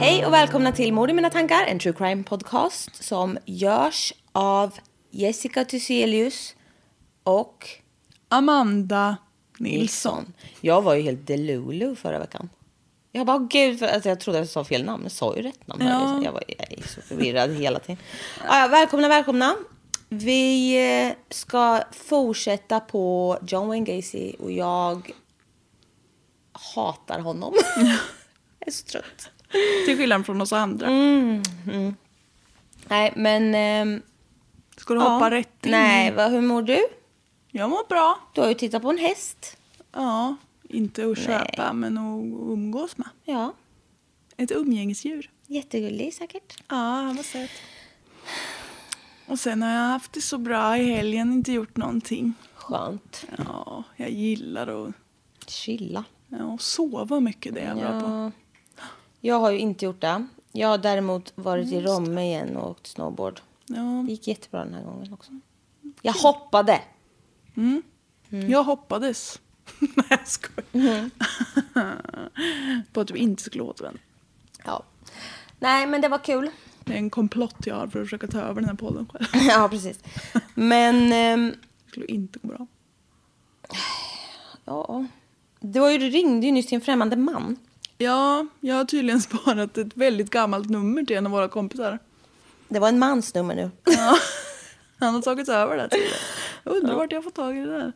[0.00, 4.78] Hej och välkomna till Mord i mina tankar, en true crime podcast som görs av
[5.10, 6.54] Jessica Thyselius
[7.22, 7.68] och
[8.28, 9.16] Amanda
[9.58, 10.32] Nilsson.
[10.60, 12.48] Jag var ju helt delulu förra veckan.
[13.12, 15.02] Jag bara, gud, för, alltså, jag trodde jag sa fel namn.
[15.02, 15.86] Jag sa ju rätt namn.
[15.86, 16.22] Ja.
[16.24, 17.96] Jag var jag är så förvirrad hela tiden.
[18.48, 19.56] Ja, välkomna, välkomna.
[20.12, 20.76] Vi
[21.08, 25.10] eh, ska fortsätta på John Wayne Gacy och jag
[26.74, 27.54] hatar honom.
[27.76, 29.30] jag är så trött.
[29.86, 30.88] Till skillnad från oss andra.
[32.88, 33.54] Nej, men...
[33.54, 34.02] ehm,
[34.76, 35.30] Ska du hoppa ja.
[35.30, 35.70] rätt in?
[35.70, 36.86] Nej, vad, hur mår du?
[37.50, 38.20] Jag mår bra.
[38.34, 39.56] Du har ju tittat på en häst.
[39.92, 40.36] Ja,
[40.68, 43.08] inte att köpa men att umgås med.
[43.24, 43.52] Ja,
[44.36, 45.30] Ett umgängesdjur.
[45.46, 46.62] jättegullig säkert.
[46.68, 47.50] Ja, han var söt.
[49.30, 52.34] Och sen har jag haft det så bra i helgen, inte gjort någonting.
[52.54, 53.26] Skönt.
[53.38, 54.94] Ja, jag gillar att
[55.46, 56.04] Chilla.
[56.28, 58.06] ja, sova mycket, det är jag bra på.
[58.06, 58.30] Ja.
[59.20, 60.26] Jag har ju inte gjort det.
[60.52, 63.40] Jag har däremot varit i Romme igen och åkt snowboard.
[63.66, 64.04] Ja.
[64.06, 65.32] Det gick jättebra den här gången också.
[66.02, 66.80] Jag hoppade.
[67.56, 67.82] Mm.
[68.30, 69.40] Jag hoppades.
[69.78, 71.10] Nej, jag skojar.
[72.92, 74.00] på att du inte skulle återvända.
[74.64, 74.82] Ja.
[75.58, 76.50] Nej, men det var kul.
[76.90, 79.26] Det är en komplott jag har för att försöka ta över den här podden själv.
[79.48, 79.98] ja, precis.
[80.54, 81.50] Men, ehm,
[81.84, 82.66] Det skulle inte gå bra.
[84.64, 85.04] ja.
[85.60, 87.56] Du, var ju, du ringde ju nyss till en främmande man.
[87.98, 91.98] Ja, jag har tydligen sparat ett väldigt gammalt nummer till en av våra kompisar.
[92.68, 93.70] Det var en mans nummer nu.
[94.98, 96.14] Han har tagit över det tydligen.
[96.64, 97.92] Jag undrar vart jag får tag i det där.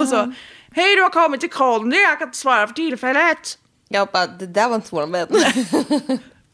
[0.00, 0.32] Och så,
[0.70, 3.58] hej du har kommit till Conny, jag kan inte svara för tillfället.
[3.88, 5.28] Jag bara, det där var inte vår vän.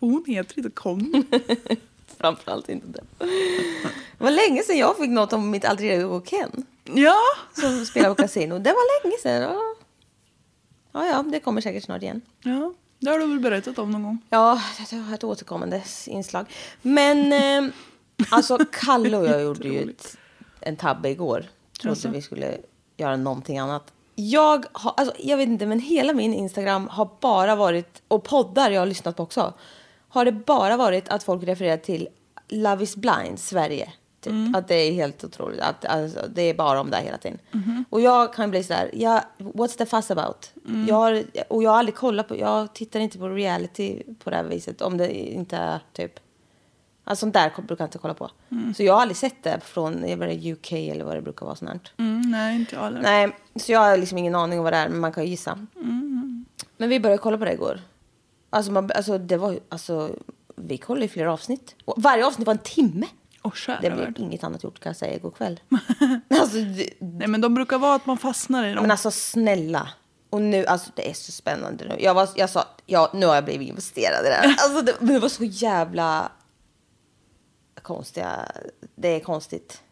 [0.01, 1.23] Hon heter inte Conny.
[2.19, 3.27] Framförallt inte det.
[4.19, 6.67] Det var länge sedan jag fick något om mitt alter ego Ken.
[6.85, 7.17] Ja,
[7.53, 8.59] Som spelar på kasino.
[8.59, 9.43] Det var länge sedan.
[9.43, 9.75] Ja.
[10.93, 12.21] ja, ja, det kommer säkert snart igen.
[12.43, 14.19] ja, det har du väl berättat om någon gång.
[14.31, 16.47] Ja, det var ett återkommande inslag.
[16.83, 17.73] Men eh,
[18.31, 20.17] alltså, Kalle och jag gjorde ju ett,
[20.61, 21.47] en tabbe igår.
[21.81, 22.59] Trodde vi skulle
[22.97, 23.93] göra någonting annat.
[24.15, 28.71] Jag har, alltså, jag vet inte, men hela min Instagram har bara varit, och poddar
[28.71, 29.55] jag har lyssnat på också,
[30.09, 32.09] har det bara varit att folk refererar till
[32.49, 33.93] Love is blind Sverige.
[34.21, 34.57] Typ.
[34.57, 35.61] Att det är helt otroligt.
[35.61, 37.39] Att, alltså, det är bara om det här hela tiden.
[37.91, 40.53] Och jag kan bli sådär, ja, what's the fuss about?
[40.89, 44.37] Jag har, och jag har aldrig kollat på, jag tittar inte på reality på det
[44.37, 44.83] här viset.
[44.83, 46.21] Om det inte är typ,
[47.05, 48.31] alltså sånt där brukar jag inte kolla på.
[48.77, 51.57] Så jag har aldrig sett det från jag vet, UK eller vad det brukar vara
[51.57, 51.71] sånt.
[51.71, 51.81] här.
[51.99, 53.03] Mm, nej, inte jag heller.
[53.03, 55.31] Nej, så jag har liksom ingen aning om vad det är, men man kan ju
[55.31, 55.67] gissa.
[56.77, 57.81] Men vi började kolla på det igår.
[58.51, 60.11] Alltså, man, alltså det var ju- alltså,
[60.57, 61.75] vi kollade i flera avsnitt.
[61.85, 63.07] Och varje avsnitt var en timme.
[63.55, 65.61] Kära Det blev inget annat gjort kan jag säga igår kväll.
[66.31, 68.83] alltså, det, Nej, men de brukar vara att man fastnar i dem.
[68.83, 69.89] men alltså snälla.
[70.31, 71.97] Och nu, alltså det är så spännande nu.
[71.99, 74.49] Jag, var, jag sa, ja, nu har jag blivit investerad i det här.
[74.59, 76.33] Alltså det, det var så jävla
[77.83, 78.53] konstiga,
[78.95, 79.83] det är konstigt.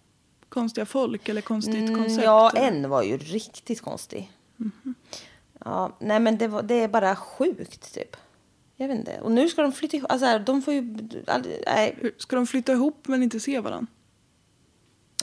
[0.48, 2.24] Konstiga folk eller konstigt Mm, koncept.
[2.24, 4.32] ja, en var ju riktigt konstig.
[5.64, 8.16] Ja, nej men det, var, det är bara sjukt typ.
[8.76, 9.20] Jag vet inte.
[9.20, 10.82] Och nu ska de flytta ihop, alltså de får ju,
[11.66, 12.12] nej.
[12.18, 13.86] Ska de flytta ihop men inte se varandra?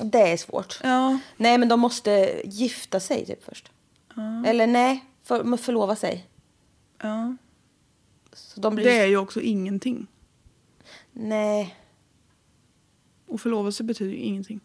[0.01, 0.79] Det är svårt.
[0.83, 1.19] Ja.
[1.38, 3.71] Nej, men de måste gifta sig typ först.
[4.45, 6.27] Eller nej, för, förlova sig.
[7.01, 7.35] ja.
[8.33, 8.85] Så de blir...
[8.85, 10.07] Det är ju också ingenting.
[11.11, 11.75] Nej,
[13.27, 14.59] Och förlova sig betyder ju ingenting.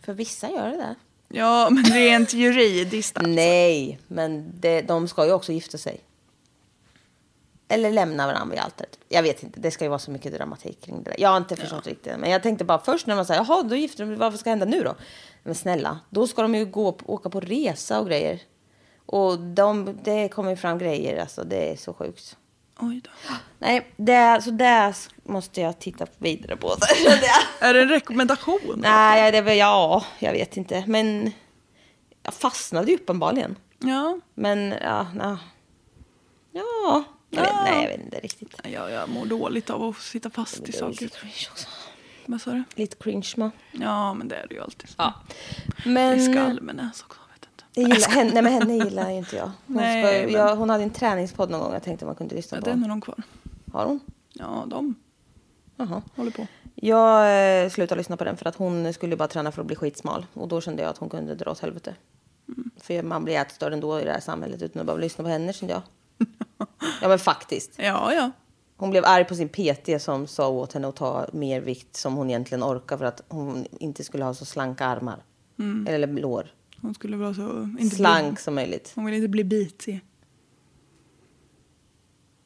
[0.00, 0.94] för vissa gör det där.
[1.28, 3.30] Ja, men rent juridiskt alltså.
[3.30, 6.00] Nej, men det, de ska ju också gifta sig.
[7.68, 8.98] Eller lämna varandra vid altaret.
[9.08, 11.20] Jag vet inte, det ska ju vara så mycket dramatik kring det där.
[11.20, 12.18] Jag har inte förstått riktigt.
[12.18, 14.50] Men jag tänkte bara först när man säger, jaha, då gifter de sig, vad ska
[14.50, 14.94] hända nu då?
[15.42, 18.40] Men snälla, då ska de ju gå, på- åka på resa och grejer.
[19.06, 22.36] Och de, det kommer ju fram grejer, alltså det är så sjukt.
[22.80, 23.10] Oj då.
[23.58, 26.68] Nej, det, så det måste jag titta vidare på.
[27.60, 28.74] Är det en rekommendation?
[28.76, 30.84] Nej, det ja, jag vet inte.
[30.86, 31.32] Men
[32.22, 33.56] jag fastnade ju uppenbarligen.
[33.78, 34.18] Ja.
[34.34, 35.38] Men ja, ja.
[36.52, 38.60] ja jag vet, nej, jag vet inte riktigt.
[38.64, 38.90] ja.
[38.90, 41.02] Jag mår dåligt av att sitta fast i saker.
[41.02, 41.68] lite cringe också.
[42.26, 42.64] Vad sa du?
[42.74, 43.50] Lite cringe man.
[43.72, 44.90] Ja, men det är det ju alltid.
[44.96, 45.14] Ja.
[45.84, 47.20] Det är Men skallbenäs också.
[47.78, 49.50] Jag gillar, henne, nej, men henne gillar ju inte jag.
[49.66, 52.34] Hon, Nej, ska, men- jag, hon hade en träningspodd någon gång jag tänkte man kunde
[52.34, 52.70] lyssna Ja, på.
[52.70, 53.22] den är de kvar.
[53.72, 54.00] Har hon?
[54.32, 54.94] Ja, de
[55.76, 56.02] Jaha.
[56.16, 56.46] håller på.
[56.74, 59.76] Jag eh, slutade lyssna på den för att hon skulle bara träna för att bli
[59.76, 60.26] skitsmal.
[60.34, 61.94] Och då kände jag att hon kunde dra åt helvete.
[62.48, 62.70] Mm.
[62.80, 65.52] För man blir ätstörd ändå i det här samhället utan att bara lyssna på henne
[65.52, 65.82] kände jag.
[67.02, 67.70] ja men faktiskt.
[67.76, 68.30] Ja, ja.
[68.76, 72.14] Hon blev arg på sin PT som sa åt henne att ta mer vikt som
[72.14, 75.22] hon egentligen orkar för att hon inte skulle ha så slanka armar.
[75.88, 76.46] Eller lår.
[76.80, 77.68] Hon skulle vara så...
[77.80, 78.92] Inte Slank Bli, som möjligt.
[78.94, 80.00] hon vill inte bli bitig.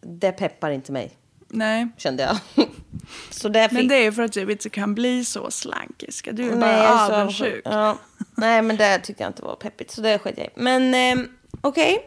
[0.00, 1.16] Det peppar inte mig,
[1.48, 1.88] Nej.
[1.96, 2.66] kände jag.
[3.30, 3.78] så det fick...
[3.78, 6.32] Men det är ju för att du inte kan bli så slankiska.
[6.32, 7.62] Du är bara Nej, alltså, avundsjuk.
[7.64, 7.98] ja.
[8.36, 9.90] Nej, men det tyckte jag inte var peppigt.
[9.90, 10.48] Så det sket jag.
[10.54, 11.26] Men eh,
[11.60, 11.98] okej.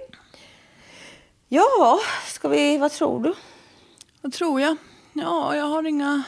[1.53, 2.77] Ja, ska vi...
[2.77, 3.33] Vad tror du?
[4.21, 4.75] Vad tror jag?
[5.13, 6.23] Ja, jag har inga...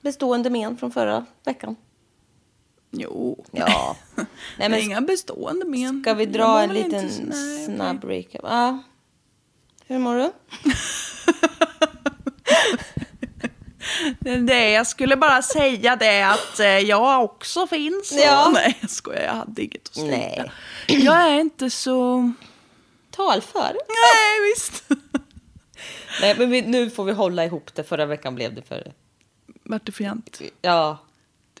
[0.00, 1.76] Bestående men från förra veckan?
[2.90, 3.44] Jo.
[3.50, 3.96] Ja.
[4.58, 4.74] Nej, men...
[4.80, 6.02] Inga bestående men.
[6.02, 8.40] ska vi dra en liten så- nej, snabb recap?
[8.44, 8.78] Ja.
[9.86, 10.30] Hur mår du?
[14.20, 18.12] Det, det, jag skulle bara säga det att eh, jag också finns.
[18.24, 18.50] Ja.
[18.54, 19.22] Nej, jag skojar.
[19.22, 20.06] Jag hade inget att säga.
[20.88, 21.04] Nej.
[21.04, 22.32] Jag är inte så...
[23.24, 23.72] Talför?
[23.88, 24.84] Nej, visst.
[26.20, 27.84] Nej, men vi, nu får vi hålla ihop det.
[27.84, 28.92] Förra veckan blev det för...
[29.64, 30.40] Vart det fjant?
[30.62, 30.98] Ja.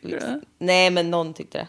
[0.00, 0.40] Tycker du det?
[0.58, 1.68] Nej, men någon tyckte det.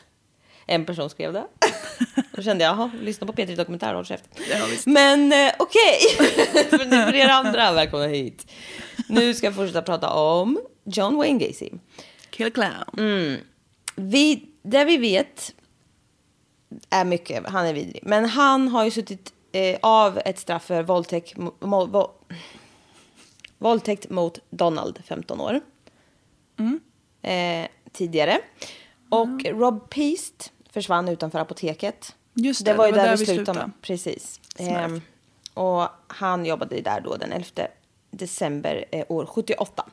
[0.66, 1.46] En person skrev det.
[2.36, 4.44] Då kände jag, jaha, lyssna på P3 Dokumentär, håll käften.
[4.50, 4.88] Ja, visst.
[4.88, 6.00] Men eh, okej,
[6.70, 8.48] för, ni- för er andra, välkomna hit.
[9.10, 11.70] Nu ska jag fortsätta prata om John Wayne Gacy.
[12.30, 13.38] Kill clown.
[13.96, 15.54] Vi, det vi vet
[16.90, 18.00] är mycket, han är vidrig.
[18.04, 22.12] Men han har ju suttit eh, av ett straff för våldtäkt, mo, vå,
[23.58, 25.62] våldtäkt mot Donald, 15 år.
[27.22, 28.40] Eh, tidigare.
[29.10, 32.16] Och Rob Peast försvann utanför apoteket.
[32.34, 33.46] Just det, det, var ju det var där, där vi slutade.
[33.46, 33.72] slutade.
[33.82, 34.42] Precis.
[34.58, 35.02] Ehm,
[35.54, 37.68] och han jobbade där då den 11
[38.12, 39.86] december eh, år 78.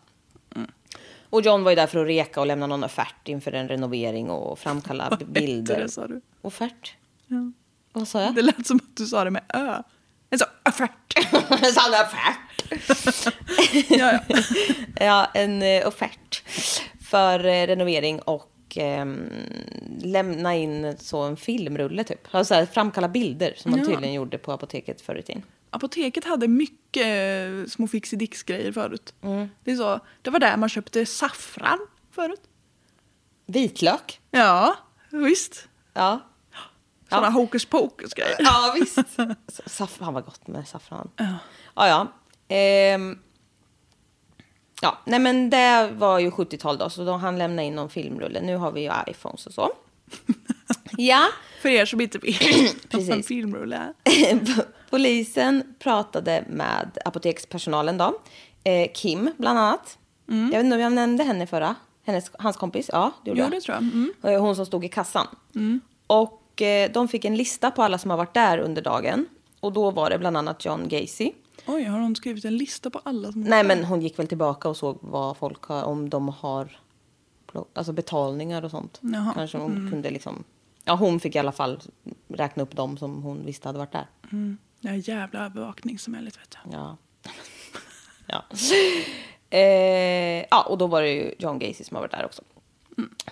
[1.31, 4.31] Och John var ju där för att reka och lämna någon offert inför en renovering
[4.31, 5.81] och framkalla Vad hette bilder.
[5.81, 6.21] det, sa du?
[6.43, 6.97] Offert?
[7.27, 7.53] Ja.
[7.99, 8.35] Vad sa jag?
[8.35, 9.83] Det lät som att du sa det med ö.
[10.31, 11.19] Jag sa offert.
[11.51, 13.35] En offert.
[13.91, 14.39] ja, ja.
[15.01, 16.43] ja, en eh, offert
[17.11, 19.29] för eh, renovering och ehm,
[20.03, 22.35] lämna in så en filmrulle typ.
[22.35, 23.87] Alltså här, framkalla bilder som man Ja.
[23.87, 25.43] tydligen gjorde på apoteket förr i tiden.
[25.71, 29.15] Apoteket hade mycket eh, små fixidix-grejer förut.
[29.23, 29.49] Mm.
[29.65, 31.79] Det, är så, det var där man köpte saffran
[32.11, 32.41] förut.
[33.47, 34.21] Vitlök?
[34.31, 34.77] Ja,
[35.11, 35.69] visst.
[35.95, 36.21] Ja.
[37.09, 38.37] Sådana hokus pokus-grejer.
[38.39, 38.99] Ja, visst.
[39.67, 41.11] Saffran var gott med saffran.
[41.17, 41.25] Ja.
[41.75, 42.07] Ja, ja.
[42.49, 43.19] Ehm,
[44.83, 48.41] ja, nej men det var ju 70-tal då, så då han lämnade in någon filmrulle.
[48.41, 49.71] Nu har vi ju iPhones och så.
[50.97, 51.27] ja,
[51.63, 54.65] För er som inte vet vad en filmrulle är.
[54.91, 58.21] polisen pratade med apotekspersonalen då.
[58.65, 59.99] Eh, Kim, bland annat.
[60.27, 61.75] Jag vet inte om jag nämnde henne förra.
[62.07, 62.91] Hennes, hans kompis.
[62.93, 63.53] Ja, det gjorde Jo, jag.
[63.53, 63.83] det tror jag.
[63.83, 64.41] Mm.
[64.43, 65.27] Hon som stod i kassan.
[66.07, 69.27] Och eh, de fick en lista på alla som har varit där under dagen.
[69.61, 71.33] Och då var det bland annat John Gacy.
[71.67, 73.41] Oj, har hon skrivit en lista på alla som...
[73.41, 76.81] Nej, men hon gick väl tillbaka och såg vad folk har, om de har
[77.73, 78.99] alltså betalningar och sånt.
[79.03, 80.45] Jaha, Kanske hon kunde liksom...
[80.85, 81.81] Ja, hon fick i alla fall
[82.29, 84.07] räkna upp dem som hon visste hade varit där.
[84.81, 86.71] Det är jävla övervakningssamhället, vet du.
[86.73, 86.97] Ja.
[88.27, 88.45] ja.
[89.51, 92.43] Eh, ja, och då var det ju John Gacy som har varit där också.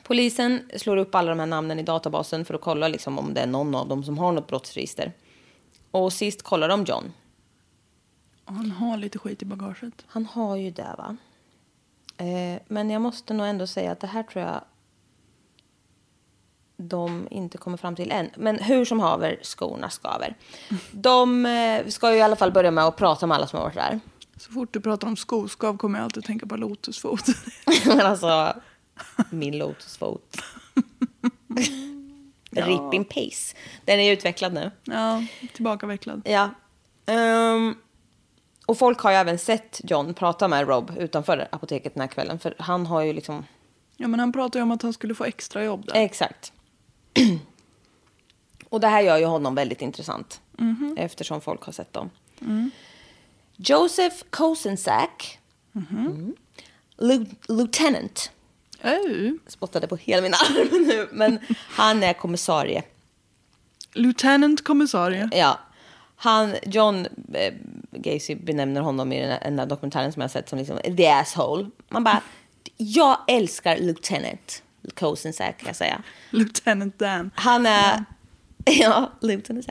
[0.02, 3.40] Polisen slår upp alla de här namnen i databasen för att kolla liksom om det
[3.40, 5.12] är någon av dem som har något brottsregister.
[5.90, 7.12] Och sist kollade de John.
[8.44, 10.04] Han har lite skit i bagaget.
[10.06, 11.16] Han har ju det, va?
[12.16, 14.60] Eh, men jag måste nog ändå säga att det här tror jag
[16.76, 18.30] de inte kommer fram till än.
[18.36, 20.36] Men hur som haver, skorna skaver.
[20.90, 23.64] De eh, ska ju i alla fall börja med att prata med alla som har
[23.64, 24.00] varit där.
[24.36, 27.26] Så fort du pratar om skoskav kommer jag alltid tänka på lotusfot.
[27.86, 28.54] Men alltså,
[29.30, 30.36] min lotusfot.
[32.50, 33.56] Rip in peace.
[33.84, 34.70] Den är utvecklad nu.
[34.84, 35.24] ja,
[35.54, 36.22] tillbakavecklad.
[36.24, 36.50] Ja.
[37.06, 37.74] Ehm,
[38.66, 42.38] och folk har ju även sett John prata med Rob utanför apoteket den här kvällen.
[42.38, 43.44] För han har ju liksom...
[43.96, 45.94] Ja, men han pratade ju om att han skulle få extra jobb där.
[45.94, 46.52] Exakt.
[48.68, 50.40] och det här gör ju honom väldigt intressant.
[50.96, 52.10] Eftersom folk har sett dem.
[53.56, 55.38] Joseph Kosensack.
[55.74, 56.34] Mm.
[56.96, 58.30] Lu- Lieutenant.
[58.84, 61.08] Oh, Spottade på hela min arm nu.
[61.12, 61.38] Men
[61.70, 62.82] han är kommissarie.
[63.92, 65.28] Lieutenant kommissarie.
[65.32, 65.58] Ja.
[66.16, 67.54] Han, John eh,
[67.90, 71.06] Gacy benämner honom i den här, den här dokumentären som jag sett som liksom the
[71.06, 71.70] asshole.
[71.88, 72.22] Man bara,
[72.76, 74.62] jag älskar Lieutenant
[74.94, 76.02] Kosensack kan jag säga.
[76.30, 77.30] Lieutenant Dan.
[77.34, 78.04] Han är,
[78.64, 79.66] ja, Lieutenant.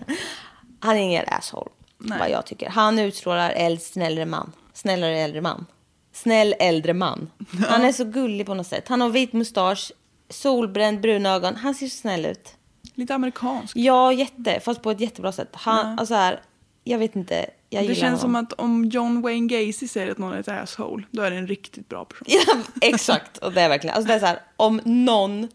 [0.79, 2.19] Han är ingen asshole, Nej.
[2.19, 2.69] vad jag tycker.
[2.69, 4.51] Han utstrålar eld, snällare man.
[4.73, 5.65] Snällare äldre man.
[6.15, 7.31] Snäll äldre man.
[7.67, 8.87] Han är så gullig på något sätt.
[8.87, 9.91] Han har vit mustasch,
[10.29, 11.55] solbränd, bruna ögon.
[11.55, 12.55] Han ser så snäll ut.
[12.93, 13.75] Lite amerikansk.
[13.77, 14.59] Ja, jätte.
[14.59, 15.49] Fast på ett jättebra sätt.
[15.53, 16.41] Han, alltså här,
[16.83, 17.45] jag vet inte.
[17.69, 18.43] Jag Det känns som honom.
[18.45, 21.47] att om John Wayne Gacy säger att någon är ett asshole, då är det en
[21.47, 22.27] riktigt bra person.
[22.27, 23.37] Ja, exakt.
[23.37, 23.95] Och det är verkligen.
[23.95, 25.47] Alltså det är så här, om någon...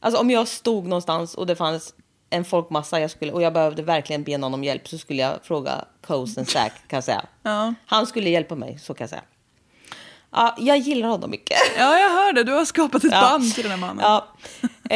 [0.00, 1.94] Alltså om jag stod någonstans och det fanns
[2.30, 5.34] en folkmassa jag skulle, och jag behövde verkligen be någon om hjälp så skulle jag
[5.42, 7.24] fråga Coast Sack kan jag säga.
[7.42, 7.74] Ja.
[7.86, 9.22] Han skulle hjälpa mig, så kan jag säga.
[10.34, 11.56] Ja, jag gillar honom mycket.
[11.78, 12.44] Ja, jag hör det.
[12.44, 13.20] Du har skapat ett Ja.
[13.20, 13.98] band till den här mannen.
[14.02, 14.26] Ja.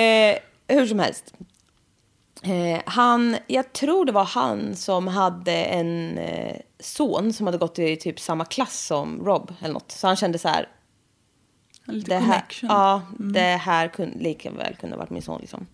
[0.01, 1.35] Eh, hur som helst.
[2.43, 7.79] Eh, han, jag tror det var han som hade en eh, son som hade gått
[7.79, 9.91] i typ samma klass som Rob eller något.
[9.93, 10.69] Så han kände så här.
[11.85, 12.71] Lite Det här, connection.
[12.71, 12.81] Mm.
[12.81, 15.67] ja, det här kunde lika väl kunde ha varit min son liksom.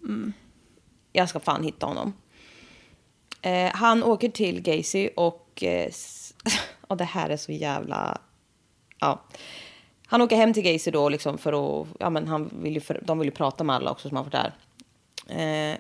[1.12, 2.12] Jag ska fan hitta honom.
[3.42, 5.90] Eh, han åker till Gacy och, eh,
[6.88, 8.18] och det här är så jävla...
[9.04, 9.20] Ja.
[10.06, 11.87] Han åker hem till Gacy då liksom för att...
[11.99, 14.25] Ja, men han vill ju för, de vill ju prata med alla också som har
[14.25, 14.52] varit där.
[15.73, 15.78] Eh,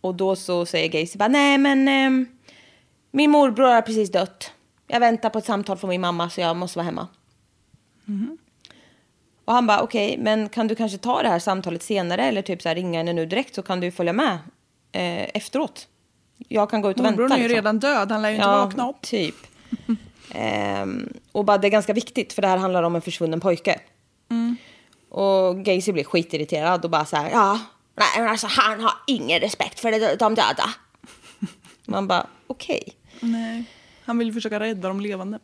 [0.00, 2.26] och då så säger Gacy bara, nej men ehm,
[3.10, 4.52] min morbror har precis dött.
[4.86, 7.08] Jag väntar på ett samtal från min mamma så jag måste vara hemma.
[9.44, 12.62] Och han bara, okej, men kan du kanske ta det här samtalet senare eller typ
[12.62, 14.38] så här ringa henne nu direkt så kan du följa med
[14.92, 15.88] eh, efteråt.
[16.48, 17.36] Jag kan gå ut och Morbrorn vänta.
[17.36, 17.56] är ju liksom.
[17.56, 19.02] redan död, han lär ju inte vakna upp.
[19.02, 19.34] typ.
[20.30, 23.80] Ehm, och bara, det är ganska viktigt för det här handlar om en försvunnen pojke.
[24.30, 24.56] Mm.
[25.08, 27.60] Och Gacy blir skitirriterad och bara så här, ja,
[27.94, 30.64] nej men alltså han har ingen respekt för det- de döda.
[31.86, 32.82] Man bara, okej.
[33.20, 33.64] Nej.
[34.04, 35.38] Han vill försöka rädda de levande.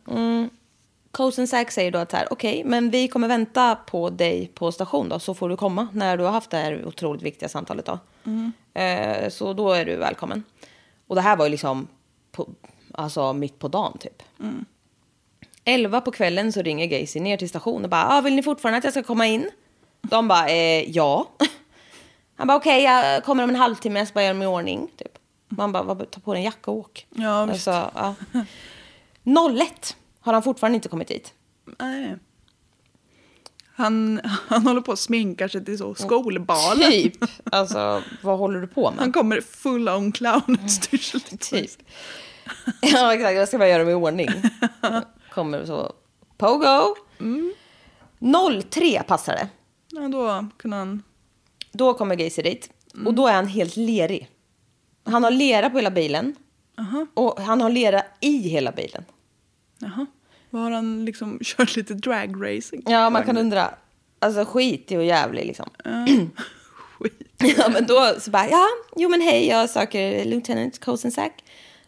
[1.11, 5.09] Coast Sack säger då att här, okej, men vi kommer vänta på dig på station
[5.09, 7.99] då, så får du komma när du har haft det här otroligt viktiga samtalet då.
[8.81, 10.43] Eh, så då är du välkommen.
[11.07, 11.87] Och det här var ju liksom
[12.31, 12.49] på,
[12.93, 14.23] alltså mitt på dagen typ.
[15.65, 18.77] Elva på kvällen så ringer Gacy ner till stationen och bara, ah, vill ni fortfarande
[18.77, 19.49] att jag ska komma in?
[20.01, 21.29] De bara, eh, ja.
[22.35, 24.87] Han bara, okej, jag kommer om en halvtimme, jag ska bara göra mig i ordning.
[24.97, 25.11] Typ.
[25.49, 27.07] Man bara, "Vad- ta på dig en jacka och åk.
[27.15, 28.15] Ja, alltså, ja.
[29.23, 31.33] 01 har han fortfarande inte kommit dit.
[31.79, 32.15] Nej.
[33.75, 36.77] Han, han håller på att sminka sig till så skolbal.
[36.79, 37.13] Typ.
[37.51, 38.99] Alltså, vad håller du på med?
[38.99, 41.21] Han kommer full on clownutstyrsel.
[41.21, 41.71] Typ.
[42.81, 43.35] Ja, exakt.
[43.35, 44.29] Jag ska bara göra mig i ordning.
[45.35, 45.93] Kommer så.
[46.37, 46.95] Pogo.
[48.69, 49.47] 03 passar det.
[49.91, 51.03] Ja, då kunde han...
[51.71, 52.69] Då kommer Gacy dit.
[53.05, 54.29] Och då är han helt lerig.
[55.03, 56.35] Han har lera på hela bilen.
[57.13, 59.05] Och han har lera i hela bilen.
[59.79, 60.05] Jaha.
[60.49, 62.83] Vad har han liksom kört lite dragracing?
[62.85, 63.69] Ja, man kan undra.
[64.19, 65.69] Alltså skitig och jävlig liksom.
[66.99, 67.55] Skit.
[67.57, 71.43] Ja, men då så bara, ja, jo men hej, jag söker Lieutenant Kosensack.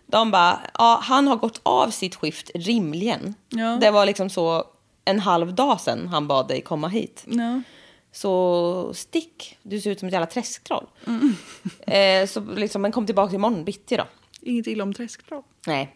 [0.07, 3.35] De bara, ja, han har gått av sitt skift rimligen.
[3.49, 3.77] Ja.
[3.81, 4.63] Det var liksom så
[5.05, 7.23] en halv dag sedan han bad dig komma hit.
[7.27, 7.61] Ja.
[8.11, 10.85] Så stick, du ser ut som ett jävla träsktroll.
[11.87, 14.03] Eh, så liksom, men kom tillbaka imorgon bitti då.
[14.41, 15.43] Inget illa om träsktroll.
[15.67, 15.95] Nej.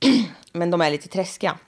[0.52, 1.58] Men de är lite träskiga.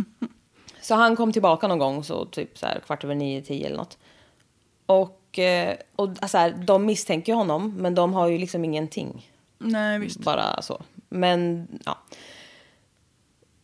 [0.80, 3.76] så han kom tillbaka någon gång, så typ så här, kvart över nio, tio eller
[3.76, 3.98] något.
[4.86, 9.30] Och, eh, och alltså här, de misstänker honom, men de har ju liksom ingenting.
[9.58, 10.20] Nej, visst.
[10.20, 10.82] Bara så.
[11.08, 11.98] Men, ja.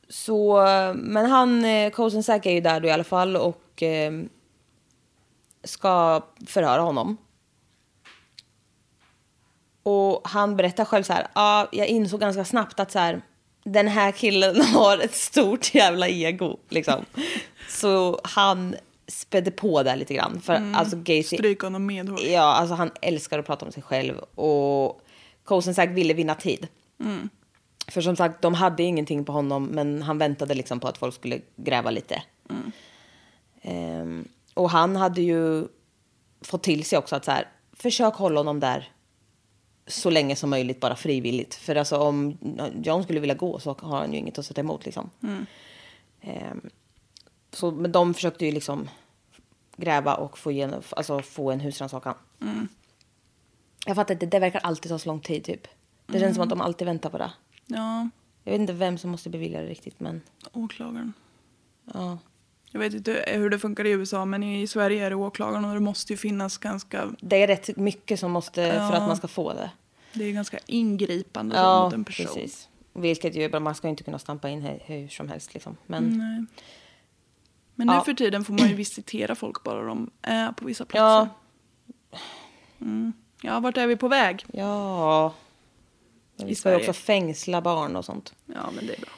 [0.08, 4.12] Så, men han, eh, Kosensack är ju där då i alla fall och eh,
[5.64, 7.16] ska förhöra honom.
[9.82, 13.22] Och han berättar själv så här, ja, jag insåg ganska snabbt att så här,
[13.64, 17.04] den här killen har ett stort jävla ego, liksom.
[17.68, 18.74] Så han
[19.06, 20.40] spädde på där lite grann.
[20.40, 22.22] För alltså Gacy, Stryka honom medhårs.
[22.22, 25.00] ja, alltså han älskar att prata om sig själv och
[25.44, 26.66] Kosensack ville vinna tid.
[27.88, 31.14] För som sagt, de hade ingenting på honom, men han väntade liksom på att folk
[31.14, 32.22] skulle gräva lite.
[33.62, 35.66] Ehm, och han hade ju
[36.40, 38.88] fått till sig också att så här, försök hålla honom där
[39.86, 41.54] så länge som möjligt, bara frivilligt.
[41.54, 42.38] För alltså om
[42.84, 45.10] John skulle vilja gå så har han ju inget att sätta emot liksom.
[46.20, 46.70] Ehm,
[47.52, 48.88] så, men de försökte ju liksom
[49.76, 52.14] gräva och få, igenom, alltså få en husrannsakan.
[53.86, 55.66] Jag fattar inte, det verkar alltid ta så lång tid typ.
[56.06, 57.32] Det känns som att de alltid väntar på det.
[57.66, 58.08] Ja,
[58.44, 60.20] Jag vet inte vem som måste bevilja det riktigt, men
[60.52, 61.12] åklagaren.
[61.92, 62.18] ja.
[62.70, 65.74] Jag vet inte hur det funkar i USA, men i Sverige är det åklagaren och
[65.74, 67.10] det måste ju finnas ganska...
[67.20, 69.70] Det är rätt mycket som måste för att man ska få det.
[70.12, 72.26] Det är ganska ingripande Ja, mot en person.
[72.26, 72.68] precis.
[72.92, 75.76] Vilket ju man ska ju inte kunna stampa in hur, hur som helst liksom.
[75.86, 76.44] Men Nej.
[77.74, 78.04] Men nu Ja.
[78.04, 81.28] för tiden får man ju visitera folk bara de är på vissa ja, platser.
[83.44, 84.44] Ja, vart är vi på väg?
[84.52, 85.32] ja.
[86.36, 88.32] Men vi ska ju också fängsla barn och sånt.
[88.46, 89.10] Ja, men det är bra.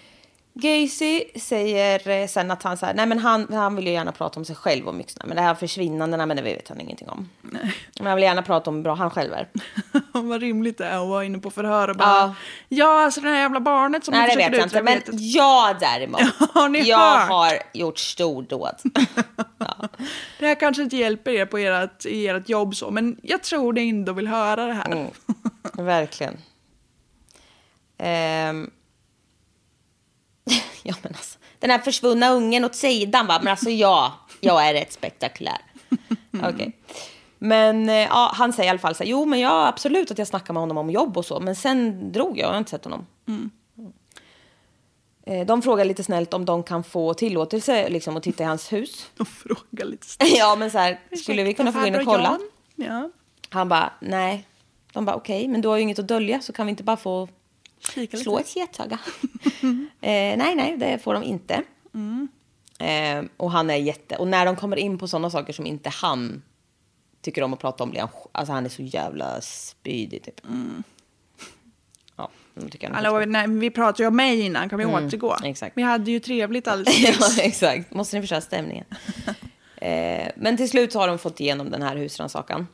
[0.55, 4.13] Gacy säger eh, sen att han, så här, nej men han, han vill ju gärna
[4.13, 7.09] prata om sig själv och sådär, Men det här försvinnandena, men det vet han ingenting
[7.09, 7.29] om.
[7.41, 9.49] Men han vill gärna prata om hur bra han själv är.
[10.13, 12.09] Vad rimligt det är att vara inne på förhör och bara...
[12.09, 12.35] Ja.
[12.69, 14.83] Ja, alltså det här jävla barnet som Nej, det vet jag inte.
[14.83, 16.21] Men jag däremot.
[16.71, 17.29] Ni jag hört?
[17.29, 18.75] har gjort stordåd.
[20.39, 23.73] Det här kanske inte hjälper er på ert, i ert jobb så, men jag tror
[23.73, 24.93] ni ändå vill höra det här.
[24.93, 25.11] Mm.
[25.87, 26.37] Verkligen.
[27.99, 28.71] Ehm.
[30.83, 31.39] ja, men alltså.
[31.59, 33.39] Den här försvunna ungen åt sidan, va?
[33.43, 34.15] Men alltså, ja.
[34.41, 35.59] Jag är rätt spektakulär.
[36.43, 36.73] Okej.
[37.39, 40.19] Men eh, ja, han säger i alla fall så här, jo men ja absolut att
[40.19, 42.71] jag snackar med honom om jobb och så, men sen drog jag, jag har inte
[42.71, 43.07] sett honom.
[43.29, 43.35] Eh,
[45.47, 49.11] De frågar lite snällt om de kan få tillåtelse liksom, att titta i hans hus.
[49.19, 50.33] Och fråga lite snabbt.
[50.37, 52.39] ja, men så här, skulle vi kunna få gå in och kolla?
[52.75, 53.11] Ja,
[53.49, 54.47] Han bara, nej.
[54.93, 56.97] De bara, okej, men du har ju inget att dölja så kan vi inte bara
[56.97, 57.29] få
[57.79, 58.17] kika lite.
[58.17, 58.99] slå ett getöga?
[60.01, 61.63] eh, nej, nej, det får de inte.
[62.79, 64.17] Eh, och han är jätte...
[64.17, 66.43] Och när de kommer in på sådana saker som inte han
[67.21, 68.09] tycker om att prata om blir han...
[68.33, 70.41] Alltså han är så jävla spydig typ.
[72.17, 72.46] Ja, de tycker han är
[72.95, 75.33] Hallå, nej, vi pratade ju om mig innan, kan vi återgå?
[75.41, 75.77] Mm, exakt.
[75.77, 77.01] Vi hade ju trevligt alldeles
[77.37, 77.95] ja, exakt.
[77.95, 78.85] Måste ni förstöra stämningen.
[79.77, 82.67] eh, men till slut så har de fått igenom den här husrannsakan.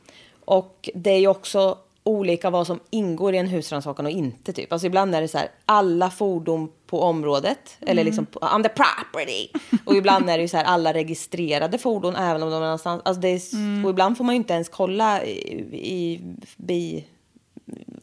[0.45, 4.53] Och det är ju också olika vad som ingår i en husrannsakan och inte.
[4.53, 4.71] Typ.
[4.73, 9.47] Alltså ibland är det så här, alla fordon på området, eller liksom on the property.
[9.85, 13.01] Och ibland är det ju så här, alla registrerade fordon, även om de är någonstans.
[13.05, 13.51] Alltså är, s-
[13.85, 15.33] Och ibland får man ju inte ens kolla i,
[15.73, 16.21] i
[16.57, 17.05] bi,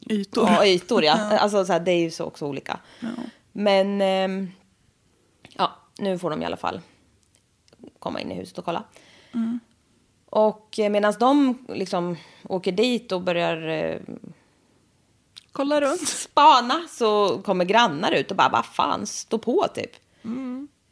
[0.07, 0.49] Ytor.
[0.49, 1.39] Ja, ytor ja.
[1.39, 2.81] Alltså så här, det är ju så också olika.
[3.53, 4.51] Men ehm,
[5.57, 6.81] ja, nu får de i alla fall
[7.99, 8.85] komma in i huset och kolla.
[10.31, 14.01] Och medan de liksom åker dit och börjar eh,
[15.53, 16.09] Kolla runt.
[16.09, 19.91] spana så kommer grannar ut och bara, vad fan, stå på typ.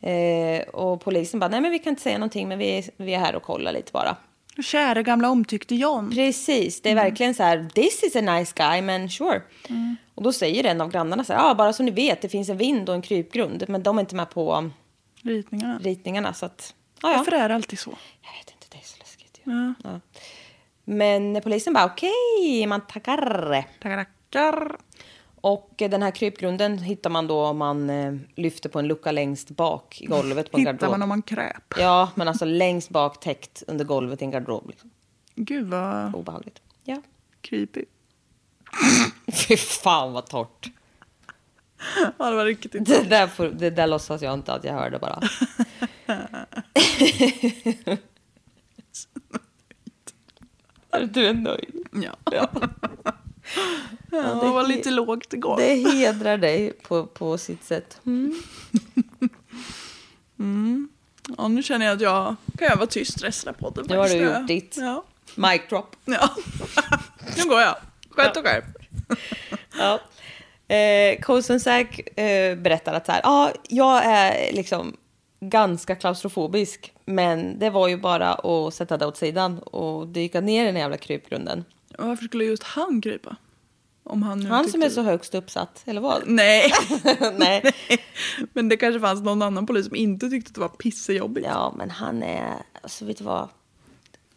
[0.00, 3.18] Eh, och polisen bara, nej men vi kan inte säga någonting men vi vi är
[3.18, 4.16] här och kollar lite bara.
[4.62, 6.10] Kära gamla omtyckte John.
[6.10, 9.42] Precis, det är verkligen så här, this is a nice guy, men sure.
[10.14, 12.48] Och då säger en av grannarna så här, ja bara så ni vet, det finns
[12.48, 14.70] en vind och en krypgrund, men de är inte med på
[15.22, 15.78] Ritningarna.
[15.78, 17.16] ritningarna så att, ja ja.
[17.16, 17.90] Varför är det alltid så?
[18.22, 19.74] Jag vet inte, det är så läskigt ju.
[19.84, 20.00] Ja.
[20.84, 23.64] Men polisen bara, okej, man tackar.
[23.82, 24.76] Tackar, tackar.
[25.40, 29.50] Och den här krypgrunden hittar man då om man eh, lyfter på en lucka längst
[29.50, 30.90] bak i golvet på en Hittar garderob.
[30.90, 31.74] man om man kräp.
[31.78, 34.68] Ja, men alltså längst bak täckt under golvet i en garderob.
[34.68, 34.90] Liksom.
[35.34, 36.62] Gud vad Obehagligt.
[36.84, 37.02] Ja.
[37.40, 37.84] creepy.
[39.48, 40.70] Fy fan vad torrt.
[42.18, 44.98] Ja, det var riktigt Det där, får, det där låtsas jag inte att jag hörde
[44.98, 45.20] bara.
[51.10, 51.86] du är nöjd.
[51.92, 52.16] Ja.
[52.32, 52.48] ja.
[54.10, 55.56] Det var lite lågt igår.
[55.56, 58.00] Det hedrar dig på, på sitt sätt.
[61.36, 63.86] Ja, nu känner jag att jag kan jag vara tyst resten av podden.
[63.88, 64.76] Nu har du gjort ditt.
[64.76, 65.04] Ja.
[65.34, 65.96] Mic drop.
[66.04, 66.30] ja.
[67.36, 67.76] nu går jag.
[68.10, 68.64] Skönt och skärp.
[69.78, 70.00] Ja.
[70.74, 74.96] Eh, Kosensak eh, berättar att så här, ah, jag är liksom
[75.40, 80.62] ganska klaustrofobisk, men det var ju bara att sätta det åt sidan och dyka ner
[80.62, 81.64] i den jävla krypgrunden.
[81.98, 83.36] Varför skulle just han krypa?
[84.04, 86.22] Om han nu Han som är så högst uppsatt, eller vad?
[86.26, 86.72] Nej.
[87.38, 87.74] Nej.
[88.52, 91.46] Men det kanske fanns någon annan polis som inte tyckte att det var pissejobbigt.
[91.46, 93.48] Ja, men han är, alltså vet du vad?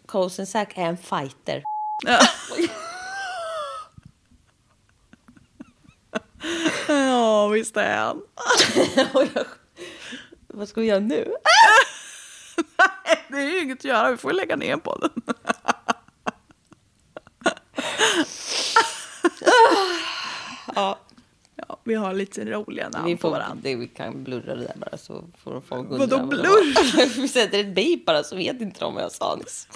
[0.06, 1.64] Kosensak är en fighter.
[6.88, 8.22] Ja, visst är han.
[10.48, 11.34] Vad ska vi göra nu?
[13.30, 14.12] det är ju inget att göra.
[14.12, 15.36] Vi får lägga ner på den.
[20.76, 21.00] Ja,
[21.68, 23.58] Ja, vi har lite roliga namn vi, på får, varandra.
[23.64, 25.98] det, vi kan blurra det där bara så får folk undra.
[25.98, 27.22] Vadå blurr?
[27.22, 29.68] vi sätter ett bip bara så vet inte de vad jag sa nyss.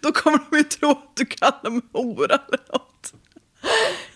[0.00, 3.12] Då kommer de ju tro att du kallar dem hora eller något.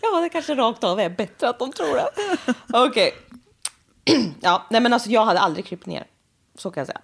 [0.01, 2.09] Ja, det kanske rakt av är bättre att de tror det.
[2.73, 3.15] Okej.
[4.41, 6.07] Ja, nej men alltså jag hade aldrig krypit ner.
[6.55, 7.01] Så kan jag säga.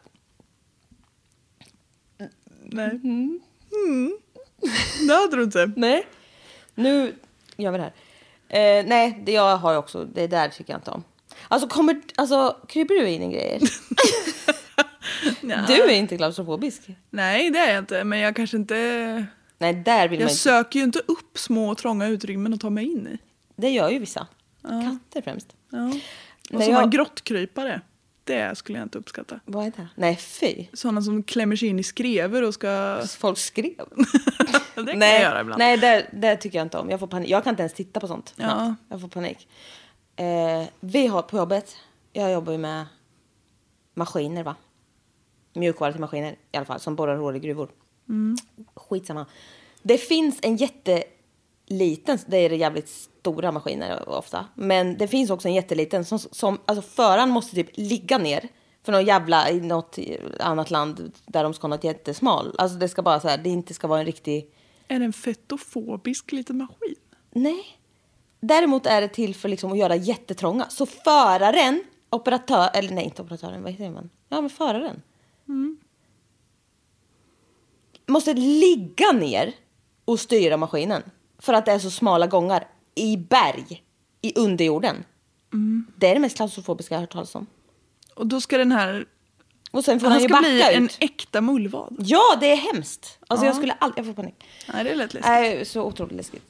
[2.65, 2.91] Nej.
[2.91, 4.19] Mm.
[5.09, 5.73] Det hade du inte.
[5.77, 6.07] Nej.
[6.75, 7.15] Nu
[7.57, 7.93] gör vi det här.
[8.81, 11.05] Eh, nej, det jag har också, det där tycker jag inte om.
[11.49, 13.61] Alltså, kommer, alltså kryper du in i grejer?
[15.67, 16.83] Du är inte klaustrofobisk.
[17.11, 18.05] Nej, det är jag inte.
[18.05, 19.27] Men jag kanske inte...
[19.59, 20.35] Nej, där vill man Jag inte.
[20.35, 23.19] söker ju inte upp små trånga utrymmen att ta mig in i.
[23.57, 24.27] Det gör ju vissa.
[24.63, 25.47] Katter främst.
[25.71, 25.87] Ja.
[25.89, 25.95] Och
[26.51, 27.81] Nej, sådana jag- grottkrypare.
[28.29, 29.41] Det skulle jag inte uppskatta.
[29.45, 29.89] Vad är det?
[29.95, 30.67] Nej, fy.
[30.73, 33.03] Sådana som klämmer sig in i skrever och ska...
[33.19, 33.75] Folk skrev.
[34.75, 35.59] det kan nej, jag göra ibland.
[35.59, 36.91] nej det, det tycker jag inte om.
[36.91, 37.29] Jag får panik.
[37.29, 38.35] Jag kan inte ens titta på sånt.
[38.37, 38.75] Ja.
[38.89, 39.49] Jag får panik.
[40.17, 41.77] Eh, vi har på jobbet,
[42.13, 42.87] jag jobbar ju med
[43.95, 44.57] maskiner va?
[45.55, 47.69] Mjukvara till maskiner i alla fall, som borrar hål i gruvor.
[48.09, 48.37] Mm.
[48.75, 49.27] Skitsamma.
[49.83, 52.89] Det finns en jätteliten, det är det jävligt
[53.33, 54.47] stora maskiner ofta.
[54.55, 58.49] Men det finns också en jätteliten som, som alltså föraren måste typ ligga ner
[58.83, 59.99] för någon jävla i något
[60.41, 62.55] annat land där de ska ha något jättesmal.
[62.59, 64.51] Alltså det ska bara så här, det inte ska vara en riktig
[64.89, 66.95] Är det en fetofobisk liten maskin?
[67.31, 67.79] Nej.
[68.41, 70.67] Däremot är det till för liksom att göra jättetrånga.
[70.69, 74.11] Så föraren, operatör, eller nej inte operatören, vad heter man?
[74.29, 75.03] Ja men föraren.
[78.07, 79.55] Måste ligga ner
[80.05, 81.03] och styra maskinen.
[81.39, 83.83] För att det är så smala gångar i berg,
[84.23, 85.05] i underjorden.
[85.97, 87.47] Det är det mest klaustrofobiska jag har hört talas om.
[88.15, 89.07] Och då ska den här...
[89.71, 90.97] Och sen får han, Han ju ska bli en ut.
[91.01, 91.97] äkta mullvad.
[91.99, 93.19] Ja, det är hemskt.
[93.29, 94.35] Alltså jag skulle aldrig, jag får panik.
[94.73, 95.31] Nej, det är lätt läskigt.
[95.31, 96.43] Nej, så otroligt läskigt.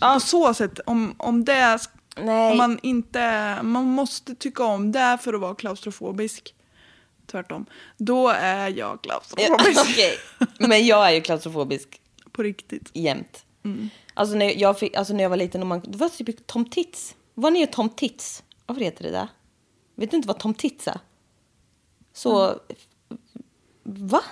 [0.00, 1.78] På så sätt, om, om det.
[2.22, 2.52] Nej.
[2.52, 3.58] Om man inte...
[3.62, 6.54] Man måste tycka om det för att vara klaustrofobisk.
[7.26, 7.66] Tvärtom.
[7.96, 9.80] Då är jag Ja, klaustrofobisk.
[9.80, 10.14] Okej,
[10.58, 12.00] men jag är ju klaustrofobisk
[12.32, 12.90] På riktigt.
[12.92, 13.44] jämt.
[14.16, 16.64] Alltså, när jag fick, alltså när jag var liten, och man, det var typ Tom
[16.64, 17.14] Tits.
[17.34, 18.42] Var ni Tom Tits?
[18.66, 19.28] Varför heter det där?
[19.94, 21.00] Vet du inte vad Tom Tits är?
[22.12, 22.60] Så...
[23.82, 24.22] Va?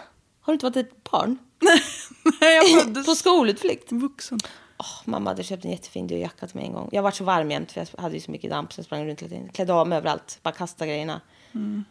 [0.40, 1.38] Har du inte varit ett barn?
[2.40, 3.92] Nej, jag föddes På skolutflikt?
[3.92, 4.38] vuxen.
[4.78, 6.88] Åh, mamma hade köpt en jättefin dyr jacka till mig en gång.
[6.92, 9.06] Jag var så varm jämt för jag hade ju så mycket damp så jag sprang
[9.06, 9.48] runt hela tiden.
[9.48, 11.20] Klädde av mig överallt, bara kastade grejerna.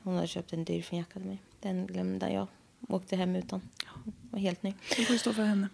[0.04, 1.42] Hon hade köpt en dyr fin jacka till mig.
[1.62, 2.48] Den glömde jag.
[2.90, 3.62] Åkte hem utan.
[4.32, 4.74] Var helt ny.
[4.98, 5.70] Det får stå för henne.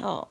[0.00, 0.28] Ja.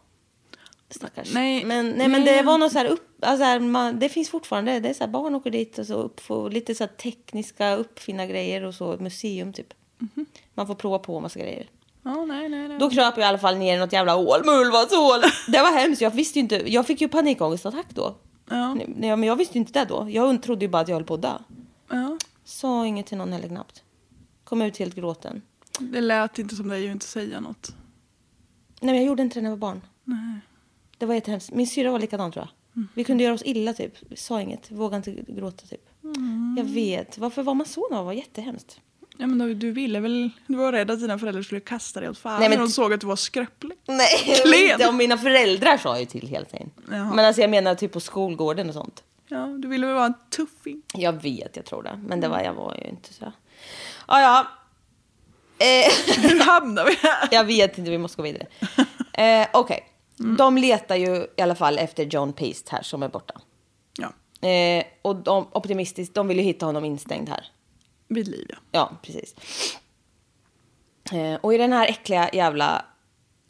[0.89, 1.33] Stackars.
[1.33, 2.37] Nej, men, nej, men nej.
[2.37, 3.17] det var något så här upp...
[3.21, 4.79] Alltså här, man, det finns fortfarande.
[4.79, 7.75] Det är så här, barn åker dit och så upp, får lite så här tekniska
[7.75, 8.97] uppfinna grejer och så.
[8.99, 9.73] Museum typ.
[9.97, 10.25] Mhm.
[10.53, 11.69] Man får prova på massa grejer.
[12.03, 12.79] Ja, nej, nej, nej.
[12.79, 14.45] Då kröp jag i alla fall ner i något jävla hål.
[14.45, 15.21] Mullvadshål.
[15.47, 16.01] Det var hemskt.
[16.01, 16.71] Jag visste ju inte.
[16.73, 18.15] Jag fick ju panikångestattack då.
[18.49, 18.73] Ja.
[18.73, 20.09] Nej, men jag visste inte det då.
[20.09, 21.33] Jag trodde ju bara att jag höll på att dö.
[21.89, 22.17] Ja.
[22.43, 23.83] Sa inget till någon heller knappt.
[24.43, 25.41] Kom ut helt gråten.
[25.79, 27.73] Det lät inte som dig att inte säga något.
[28.81, 29.81] Nej, men jag gjorde inte det när jag var barn.
[30.03, 30.39] Nej.
[30.99, 31.51] Det var jättehemskt.
[31.51, 32.83] Min syrra var likadan tror jag.
[32.93, 33.93] Vi kunde göra oss illa typ.
[33.99, 34.71] Vi sa inget.
[34.71, 35.81] Vågade inte gråta typ.
[36.57, 37.17] Jag vet.
[37.17, 38.79] Varför var man så när man var jättehemskt?
[39.17, 40.29] Ja, men då, du ville väl...
[40.47, 42.71] Du var rädd att dina föräldrar skulle kasta dig åt fan Nej, men när de
[42.71, 43.77] såg att du var skröplig.
[43.87, 46.71] Nej, inte om mina föräldrar sa ju till hela tiden.
[46.91, 47.13] Jaha.
[47.15, 49.03] Men alltså jag menar typ på skolgården och sånt.
[49.27, 50.81] Ja, du ville väl vara en tuffing.
[50.93, 51.99] Jag vet, jag tror det.
[52.07, 53.33] Men det var, jag var ju inte så.
[54.07, 54.47] Ja, ja.
[55.65, 57.27] Eh, Hur hamnar vi här?
[57.31, 58.47] jag vet inte, vi måste gå vidare.
[59.13, 59.83] Eh, Okej,
[60.37, 63.41] de letar ju i alla fall efter John Peast här som är borta.
[63.97, 64.13] Ja,
[64.49, 67.45] Eh, och de, optimistiskt, de vill ju hitta honom instängd här.
[68.07, 68.57] vid liv ja.
[68.71, 69.35] Ja, precis.
[71.11, 72.85] Eh, och i den här äckliga jävla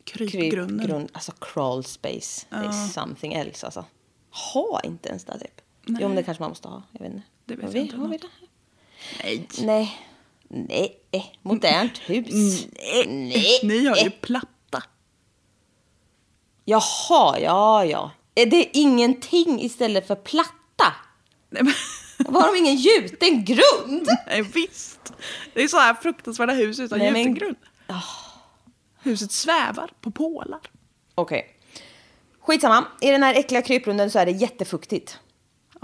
[0.04, 0.88] Krypgrunden.
[0.88, 3.86] grund, alltså crawl space, det är something else alltså.
[4.54, 5.62] Ha inte ens det typ.
[5.86, 6.84] Jo, men det kanske man måste ha.
[6.92, 7.28] Jag vet inte.
[7.46, 8.28] Det vet har vi, inte har vi det?
[9.24, 9.48] Nej.
[10.50, 11.00] Nej.
[11.12, 11.40] Nej.
[11.42, 12.68] Modernt hus.
[13.08, 13.60] Nej.
[13.64, 14.48] Ni har ju platta.
[16.70, 18.12] Jaha, ja, ja.
[18.36, 20.94] Är det ingenting istället för platta?
[21.50, 21.74] Nej, men,
[22.34, 24.08] Var de ingen gjuten grund?
[24.28, 25.14] nej visst.
[25.54, 27.58] Det är så här fruktansvärda hus utan Nej, gjuten grund.
[29.02, 30.60] Huset svävar på pålar.
[31.16, 31.56] Okej.
[32.40, 32.86] Skitsamma.
[33.02, 35.20] I den här äckliga kryprunden så är det jättefuktigt.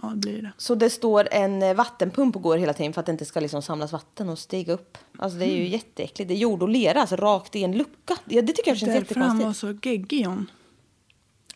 [0.02, 0.52] Ja, det blir det.
[0.58, 3.40] Så det står en eh, vattenpump och går hela tiden för att det inte ska
[3.40, 4.98] liksom samlas vatten och stiga upp.
[5.18, 6.28] Alltså det är ju jätteäckligt.
[6.28, 8.18] Det är jord och lera, alltså rakt i en lucka.
[8.26, 9.82] Ja, det tycker jag känns Därför han var jättekonstigt.
[9.84, 10.48] så geggig John.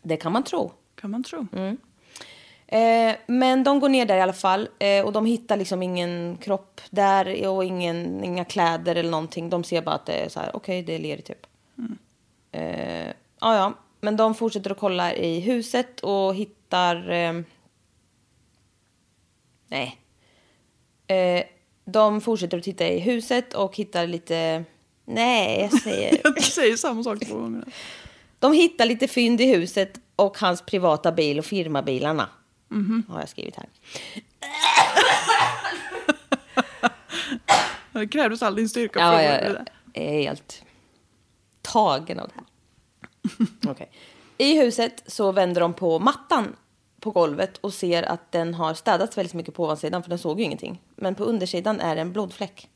[0.01, 0.71] Det kan man tro.
[0.95, 1.47] Kan man tro.
[1.53, 1.77] Mm.
[2.67, 6.38] Eh, men de går ner där i alla fall eh, och de hittar liksom ingen
[6.38, 9.49] kropp där och ingen, inga kläder eller någonting.
[9.49, 11.47] De ser bara att det är så här, okej det är Leri typ.
[12.51, 13.07] Eh,
[13.39, 17.09] ja, ja, men de fortsätter att kolla i huset och hittar...
[17.09, 17.41] Eh,
[19.67, 19.99] nej.
[21.07, 21.43] Eh,
[21.85, 24.63] de fortsätter att titta i huset och hittar lite...
[25.05, 26.21] Nej, jag säger...
[26.23, 27.63] Jag säger samma sak två gånger.
[28.39, 32.30] De hittar lite fynd i huset och hans privata bil och firmabilarna.
[33.08, 33.69] Har jag skrivit här.
[37.99, 39.56] Det krävdes all din styrka Ja, jag,
[39.93, 40.63] är helt
[41.62, 42.45] tagen av det här.
[43.71, 43.91] Okej.
[44.38, 46.56] I huset så vänder de på mattan
[46.99, 50.39] på golvet och ser att den har städats väldigt mycket på ovansidan för den såg
[50.39, 50.82] ju ingenting.
[50.95, 52.69] Men på undersidan är det en blodfläck.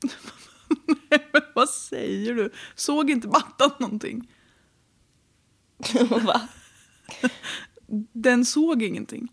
[1.32, 2.52] Men vad säger du?
[2.76, 4.28] Såg inte mattan någonting?
[6.26, 6.42] Va?
[8.12, 9.28] Den såg ingenting.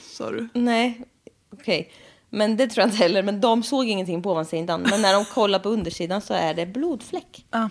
[0.00, 0.48] Sa du?
[0.54, 1.04] Nej,
[1.52, 1.92] okej.
[2.30, 3.22] Men det tror jag inte heller.
[3.22, 4.86] Men de såg ingenting på ovansidan.
[4.90, 7.46] Men när de kollar på undersidan så är det blodfläck.
[7.50, 7.70] Ja.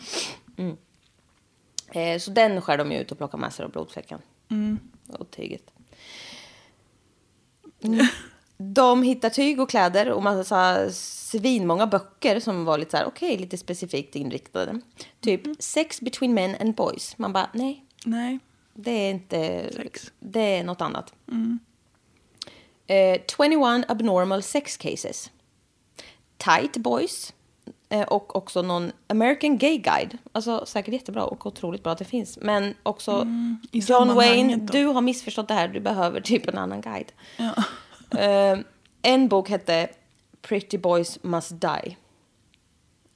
[1.91, 4.19] Eh, så den skär de ju ut och plockar med sig av blodfläcken.
[5.07, 5.71] Och tyget.
[7.83, 8.05] Mm.
[8.57, 13.37] De hittar tyg och kläder och massa svinmånga böcker som var lite så här, okej,
[13.37, 14.79] lite specifikt inriktade.
[15.19, 17.17] Typ sex between men and boys.
[17.17, 18.39] Man bara, nej, Nej.
[18.73, 20.11] det är inte, Sex.
[20.19, 21.13] det är något annat.
[22.87, 25.31] Eh, 21 abnormal sex cases.
[26.37, 27.33] Tight boys.
[27.89, 30.17] Eh, och också någon American Gay Guide.
[30.31, 32.37] Alltså säkert jättebra och otroligt bra att det finns.
[32.41, 33.27] Men också
[33.71, 34.73] i John Wayne, då.
[34.73, 35.67] du har missförstått det här.
[35.67, 37.11] Du behöver typ en annan guide.
[37.37, 37.63] Ja.
[38.17, 38.59] Eh,
[39.01, 39.89] en bok hette
[40.41, 41.97] Pretty Boys Must Die.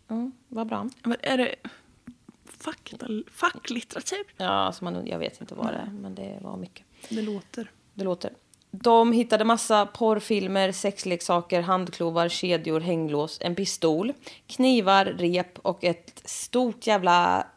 [0.09, 0.89] Mm, vad bra.
[1.03, 1.55] Men är det
[3.31, 4.23] facklitteratur?
[4.37, 6.85] Ja, alltså man, jag vet inte vad det är, men det var mycket.
[7.09, 7.71] Det låter.
[7.93, 8.33] Det låter.
[8.71, 14.13] De hittade massa porrfilmer, sexleksaker, handklovar, kedjor, hänglås, en pistol,
[14.47, 17.47] knivar, rep och ett stort jävla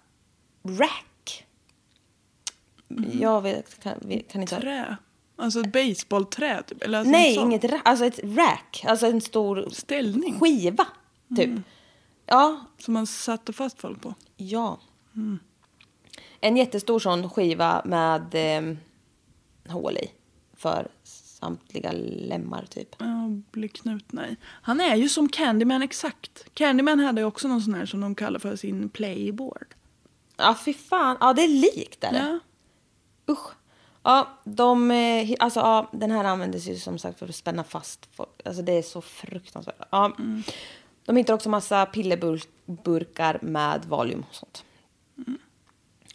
[0.62, 1.46] rack.
[3.12, 4.60] Jag vet, kan, kan inte...
[4.60, 4.96] Trä.
[5.42, 6.82] Alltså ett baseballträ typ?
[6.82, 7.82] Eller alltså Nej, inget rack.
[7.84, 8.84] Alltså ett rack.
[8.88, 10.40] Alltså en stor Ställning.
[10.40, 10.86] skiva,
[11.36, 11.50] typ.
[12.26, 14.14] Ja, Som man satte fast folk på.
[14.36, 14.80] Ja.
[16.40, 18.76] En jättestor sån skiva med eh,
[19.72, 20.10] hål i.
[20.56, 22.88] För samtliga lemmar typ.
[22.98, 24.36] Ja, blir knutna i.
[24.44, 26.44] Han är ju som Candyman exakt.
[26.54, 29.74] Candyman hade ju också någon sån här som de kallar för sin playboard.
[30.36, 31.16] Ja, fy fan.
[31.20, 32.18] Ja, det är likt är det.
[33.26, 33.32] Ja.
[33.32, 33.50] Usch.
[34.02, 38.08] Ja, de, eh, alltså, ja, den här användes ju som sagt för att spänna fast
[38.12, 38.28] folk.
[38.44, 39.76] Alltså det är så fruktansvärt.
[39.90, 40.12] Ja.
[41.06, 44.64] De hittar också massa pillerburkar med Valium och sånt.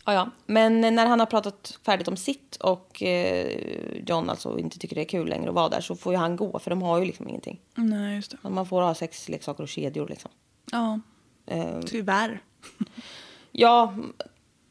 [0.06, 0.30] Ja, ja.
[0.46, 5.02] Men när han har pratat färdigt om sitt och eh, John alltså inte tycker det
[5.02, 7.06] är kul längre att vara där så får ju han gå för de har ju
[7.06, 7.60] liksom ingenting.
[7.76, 8.50] Nej, just det.
[8.50, 10.32] Man får ha sexleksaker och kedjor liksom.
[10.72, 11.00] Ja,
[11.48, 12.42] Eh, tyvärr.
[13.52, 13.96] Ja,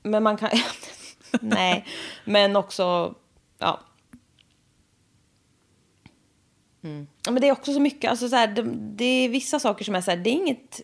[0.02, 0.50] men man kan...
[1.56, 1.84] Nej,
[2.24, 3.14] men också...
[3.58, 3.80] Ja.
[6.84, 7.06] Mm.
[7.24, 9.84] Ja, Men det är också så mycket, alltså så här, det, det är vissa saker
[9.84, 10.80] som är så här, det är inget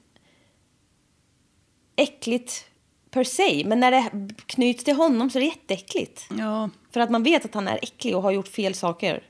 [1.97, 2.65] äckligt
[3.11, 4.11] per se, men när det
[4.47, 6.27] knyts till honom så är det jätteäckligt.
[6.39, 9.23] Ja, För att man vet att han är äcklig och har gjort fel saker.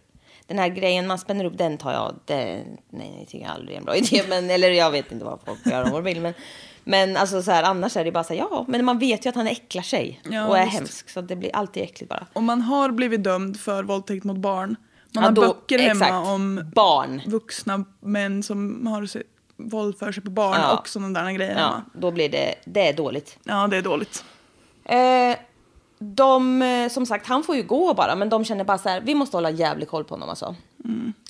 [0.47, 3.75] Den här grejen man spänner upp, den tar jag, det, nej, det tycker jag aldrig
[3.75, 4.23] är en bra idé.
[4.29, 6.21] Men, eller jag vet inte vad folk gör om de vill.
[6.21, 6.35] Men,
[6.85, 9.29] men alltså så här, annars är det bara så här, ja, men man vet ju
[9.29, 10.21] att han äcklar sig.
[10.31, 10.77] Ja, och är visst.
[10.79, 12.27] hemsk, så det blir alltid äckligt bara.
[12.33, 14.77] om man har blivit dömd för våldtäkt mot barn.
[15.14, 16.27] Man Ja, har då- böcker hemma exakt.
[16.29, 17.23] om Barn.
[17.27, 19.09] vuxna män som har
[19.57, 20.79] våld för sig på barn Ja.
[20.79, 21.83] och sådana där grejer Ja, hemma.
[21.95, 23.38] då blir det, det är dåligt.
[23.45, 24.25] Ja, det är dåligt.
[24.85, 25.37] Eh,
[25.99, 29.01] de, eh, som sagt, han får ju gå bara, men de känner bara så här,
[29.01, 30.55] vi måste hålla jävlig koll på honom alltså.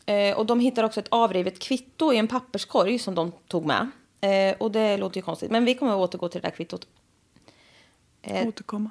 [0.07, 3.91] Eh, och de hittar också ett avrivet kvitto i en papperskorg som de tog med.
[4.23, 6.87] Eh, och det låter ju konstigt, men vi kommer att återgå till det där kvittot.
[8.23, 8.49] Eh.
[8.49, 8.91] Återkomma.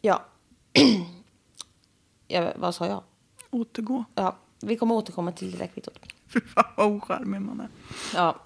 [0.00, 0.24] Ja.
[2.28, 3.02] ja vad sa jag?
[3.50, 4.04] Återgå.
[4.14, 5.98] Ja, vi kommer återkomma till det där kvittot.
[6.32, 7.68] Fy fan vad ocharmig man är.
[8.14, 8.36] Ja,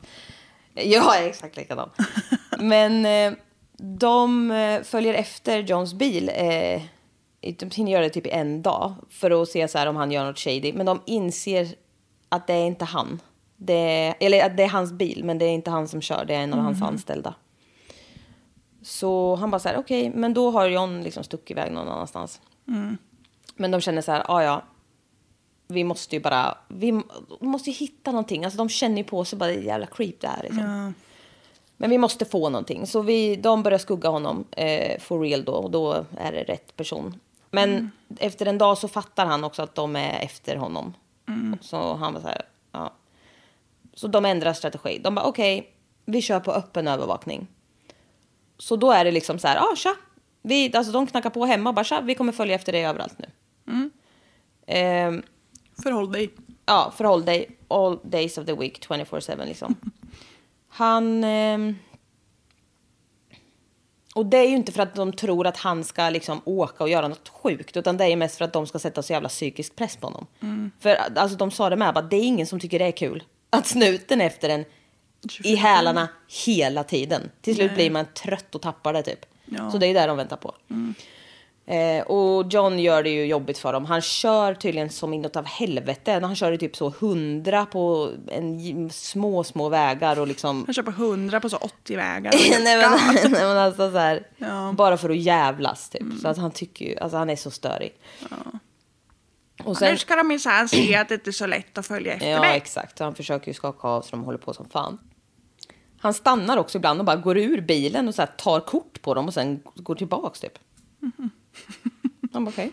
[0.74, 1.90] jag är exakt likadan.
[2.58, 3.38] Men eh,
[3.76, 6.30] de eh, följer efter Johns bil.
[6.34, 6.82] Eh,
[7.40, 10.12] de hinner göra det typ i en dag för att se så här om han
[10.12, 10.72] gör något shady.
[10.72, 11.74] Men de inser
[12.28, 13.20] att det är inte han.
[13.60, 16.24] Det eller det är hans bil, men det är inte han som kör.
[16.24, 17.34] Det är en av hans anställda.
[18.82, 22.40] Så han bara så här, okej, men då har John liksom stuckit iväg någon annanstans.
[23.56, 24.62] Men de känner så här, ah, ja,
[25.66, 27.02] vi måste ju bara, vi
[27.40, 28.44] måste ju hitta någonting.
[28.44, 30.42] Alltså de känner ju på sig bara, det är jävla creep det här.
[30.42, 30.62] Liksom.
[30.62, 30.92] Ja.
[31.76, 32.86] Men vi måste få någonting.
[32.86, 35.52] Så vi, de börjar skugga honom eh, for real då.
[35.52, 37.20] Och då är det rätt person.
[37.50, 40.94] Men efter en dag så fattar han också att de är efter honom.
[41.60, 42.42] Så han var så här,
[42.72, 42.92] ja.
[43.98, 44.98] Så de ändrar strategi.
[44.98, 45.70] De bara okej,
[46.04, 47.46] vi kör på öppen övervakning.
[48.58, 49.94] Så då är det liksom så här, ja tja.
[50.42, 53.18] Vi, alltså de knackar på hemma och bara tja, vi kommer följa efter dig överallt
[53.18, 53.26] nu.
[54.66, 55.22] Ehm,
[55.82, 56.30] Förhåll dig.
[56.66, 59.76] ja, förhåll dig all days of the week 24-7 liksom.
[60.68, 61.24] Han...
[61.24, 61.74] ehm,
[64.14, 66.90] och det är ju inte för att de tror att han ska liksom åka och
[66.90, 69.28] göra något sjukt, utan det är ju mest för att de ska sätta så jävla
[69.28, 70.26] psykisk press på honom.
[70.80, 73.24] För alltså de sa det med, bara, det är ingen som tycker det är kul
[73.50, 74.64] att snuten efter en
[75.44, 76.08] i hälarna
[76.46, 77.30] hela tiden.
[77.40, 79.26] Till slut blir man trött och tappar det typ.
[79.44, 79.70] Ja.
[79.70, 80.54] Så det är där de väntar på.
[81.66, 83.84] Eh, och John gör det ju jobbigt för dem.
[83.84, 86.18] Han kör tydligen som inåt av helvete.
[86.22, 90.64] Han kör i typ så hundra på en, små, små vägar och liksom...
[90.66, 92.32] Han kör på 100 på så 80 vägar.
[92.64, 92.98] nej, men,
[93.32, 94.72] nej men alltså så här, Ja.
[94.76, 96.20] bara för att jävlas typ.
[96.22, 97.92] Så att han tycker ju, alltså han är så störig.
[99.64, 102.30] Och Nu ska de minsann se att det inte är så lätt att följa efter
[102.30, 102.56] Ja, mig.
[102.56, 102.98] exakt.
[102.98, 104.98] Han försöker ju skaka av så de håller på som fan.
[106.00, 109.26] Han stannar också ibland och bara går ur bilen och så tar kort på dem
[109.26, 110.58] och sen går tillbaks typ.
[112.32, 112.72] Han bara okej.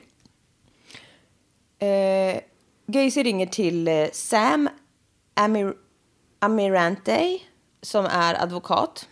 [1.80, 2.40] Eh,
[2.88, 4.70] Gacy ringer till eh, Sam
[5.34, 5.74] Amir
[6.40, 7.40] Amirante
[7.82, 9.10] som är advokat.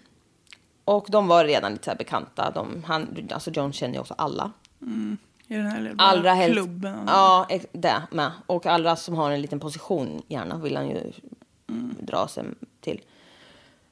[0.86, 2.52] Och de var redan lite så här bekanta.
[2.52, 4.52] De, han, alltså John känner ju också alla.
[5.48, 6.54] I den här lilla Allra helst.
[6.54, 7.04] klubben.
[7.08, 8.32] Ja, det med.
[8.46, 11.12] Och alla som har en liten position gärna vill han ju
[12.00, 12.44] dra sig
[12.82, 13.02] till.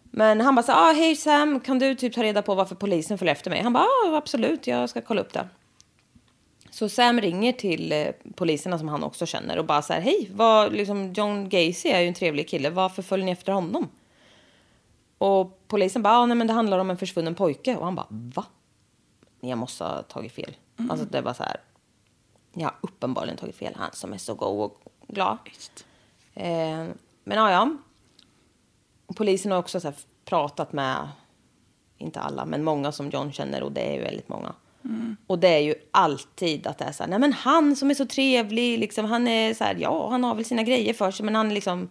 [0.03, 3.17] Men han bara så ah, hej Sam, kan du typ ta reda på varför polisen
[3.17, 3.61] följer efter mig?
[3.61, 5.47] Han bara, ah, absolut, jag ska kolla upp det.
[6.71, 10.29] Så Sam ringer till eh, poliserna som han också känner och bara så här, hej,
[10.33, 13.89] vad, liksom, John Gacy är ju en trevlig kille, varför följer ni efter honom?
[15.17, 17.75] Och polisen bara, ah, nej men det handlar om en försvunnen pojke.
[17.75, 18.45] Och han bara, va?
[19.39, 20.55] Jag måste ha tagit fel.
[20.89, 21.57] Alltså det var så här,
[22.53, 23.73] jag har uppenbarligen tagit fel.
[23.75, 25.37] Han som är så god och glad.
[26.33, 26.87] Eh,
[27.23, 27.77] men ja, ja.
[29.15, 29.93] Polisen har också så
[30.25, 31.09] pratat med,
[31.97, 34.53] inte alla, men många som John känner och det är ju väldigt många.
[35.27, 37.93] Och det är ju alltid att det är så här, nej men han som är
[37.95, 41.25] så trevlig, liksom, han är så här, ja, han har väl sina grejer för sig,
[41.25, 41.89] men han är liksom,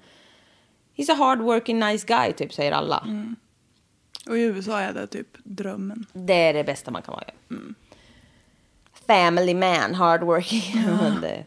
[0.97, 3.07] he's a hard working nice guy, typ, säger alla.
[4.29, 6.07] Och i USA är det typ drömmen.
[6.13, 7.25] Det är det bästa man kan vara.
[9.15, 10.83] Family man, hard working.
[11.03, 11.45] Men det-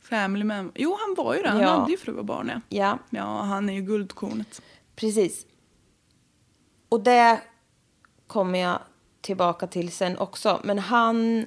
[0.00, 0.72] Family man.
[0.74, 1.48] Jo, han var ju det.
[1.48, 1.68] Han Ja.
[1.68, 2.60] hade ju fru och barn, ja.
[2.68, 4.62] ja, Ja, han är ju guldkornet.
[4.96, 5.46] precis.
[6.88, 7.40] Och det
[8.26, 8.78] kommer jag
[9.20, 10.60] tillbaka till sen också.
[10.64, 11.46] Men han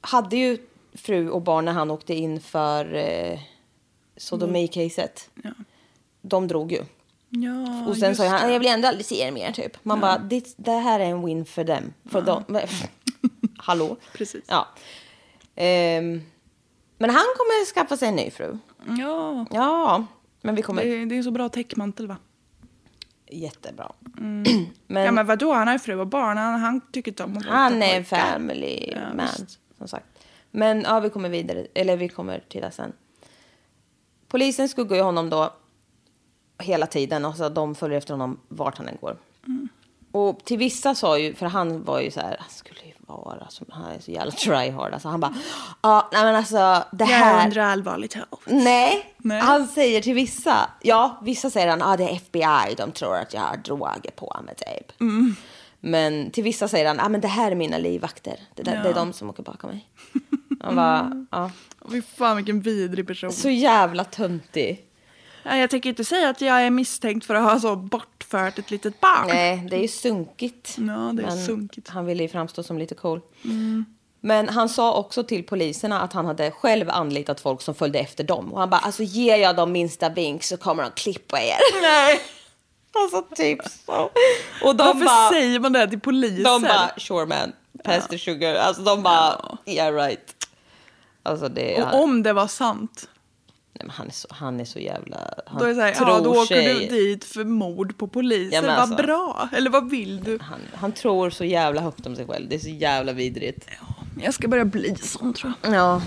[0.00, 0.58] hade ju
[0.94, 3.38] fru och barn när han åkte in för eh,
[4.16, 5.30] sodomi-caset.
[5.42, 5.50] Ja.
[6.22, 6.82] De drog ju.
[7.28, 9.84] Ja, Och sen sa han, jag vill ändå aldrig se er mer typ.
[9.84, 11.92] Man bara, det, det här är en win för dem.
[12.10, 12.44] För dem.
[13.62, 13.96] Hallå?
[14.12, 14.44] Precis.
[14.48, 14.68] Ja.
[15.54, 16.22] Ehm,
[16.98, 18.58] men han kommer skaffa sig en ny fru.
[18.98, 20.06] Ja, Ja,
[20.42, 20.82] men vi kommer...
[20.84, 22.16] det, är- det är så bra täckmantel va?
[23.32, 23.92] Jättebra.
[24.18, 24.44] Mm.
[24.86, 26.36] Men, ja men vadå, han har ju fru och barn.
[26.38, 29.58] Han, han tycker inte om att han är en family Ja, man, visst.
[29.78, 30.06] som sagt.
[30.50, 31.66] Men ja, vi kommer vidare.
[31.74, 32.92] Eller vi kommer till det sen.
[34.28, 35.52] Polisen skuggar ju honom då
[36.58, 37.24] hela tiden.
[37.24, 39.16] Och så de följer efter honom vart han än går.
[39.46, 39.68] Mm.
[40.12, 43.48] Och till vissa sa ju, för han var ju så här, han skulle ju vara
[43.48, 44.92] som, han är så jävla try hard.
[44.92, 45.34] Alltså han bara,
[45.82, 47.46] ja, nej men alltså det Jag här.
[47.46, 48.16] undrar allvarligt.
[48.46, 49.14] Nej.
[49.18, 49.40] Nej.
[49.40, 53.34] han säger till vissa, ja vissa säger han, ah, det är FBI, de tror att
[53.34, 55.00] jag har droger på mig typ.
[55.00, 55.36] Mm.
[55.80, 58.88] Men till vissa säger han, ah, men det här är mina livvakter, det, där, det
[58.88, 59.88] är de som åker bakom mig.
[60.60, 61.50] Han bara, ja.
[61.90, 63.32] Fy fan vilken vidrig person.
[63.32, 64.86] Så jävla töntig.
[65.42, 68.70] Ja, jag tänker inte säga att jag är misstänkt för att ha så bortfört ett
[68.70, 69.26] litet barn.
[69.28, 70.76] Nej, det är ju sunkigt.
[70.78, 71.88] Ja, det är Men sunkigt.
[71.88, 73.20] Han ville ju framstå som lite cool.
[74.20, 78.24] Men han sa också till poliserna att han hade själv anlitat folk som följde efter
[78.24, 78.52] dem.
[78.52, 81.58] Och han bara, alltså ger jag dem minsta vink så kommer de klippa er.
[81.82, 82.20] Nej.
[82.92, 84.10] Alltså typ så.
[84.62, 86.44] Och de Varför bara, säger man det till poliser?
[86.44, 87.52] de bara, sure man,
[87.84, 88.54] pass the sugar.
[88.54, 90.46] Alltså de bara, yeah right.
[91.22, 93.08] Alltså det, Och om det var sant,
[93.80, 95.92] nej, men han, är så, han är så jävla, han då är det så här,
[95.92, 98.56] tror ja då åker sig, du dit för mord på poliser.
[98.56, 98.96] Ja, vad alltså.
[98.96, 99.48] bra.
[99.52, 100.38] Eller vad vill du?
[100.42, 102.48] Han, han tror så jävla högt om sig själv.
[102.48, 103.66] Det är så jävla vidrigt.
[104.22, 105.74] Jag ska börja bli sån tror jag.
[105.74, 106.02] Ja.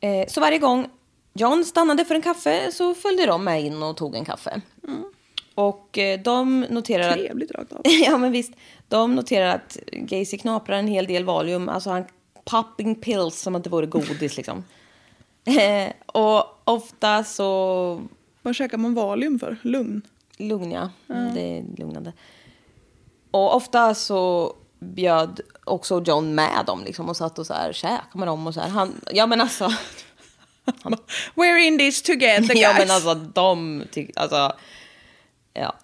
[0.00, 0.88] Eh, så varje gång
[1.32, 4.60] John stannade för en kaffe så följde de med in och tog en kaffe.
[5.54, 7.12] Och eh, de noterar.
[7.12, 7.80] Trevligt rakt av.
[7.84, 8.52] ja, men visst.
[8.88, 11.68] De noterar att Gacy knaprar en hel del Valium.
[11.68, 12.04] Alltså han
[12.44, 14.64] popping pills som att det vore godis liksom.
[15.44, 18.02] Eh, och ofta så...
[18.42, 19.56] Vad käkar man Valium för?
[19.62, 20.02] Lugn?
[20.36, 20.90] Lugn, ja.
[21.06, 22.12] Det är lugnande.
[23.30, 28.18] Och ofta så bjöd också John med dem liksom och satt och så här käkade
[28.18, 28.68] med dem och så här.
[28.68, 29.72] Han, ja men alltså.
[31.34, 32.60] We're in this together guys.
[32.60, 34.52] ja men alltså de tyckte, alltså.
[35.54, 35.74] Ja.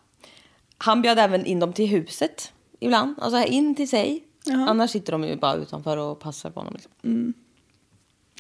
[0.79, 4.25] Han bjöd även in dem till huset ibland, alltså in till sig.
[4.47, 6.75] Annars sitter de ju bara utanför och passar på honom.
[6.75, 7.35] Liksom.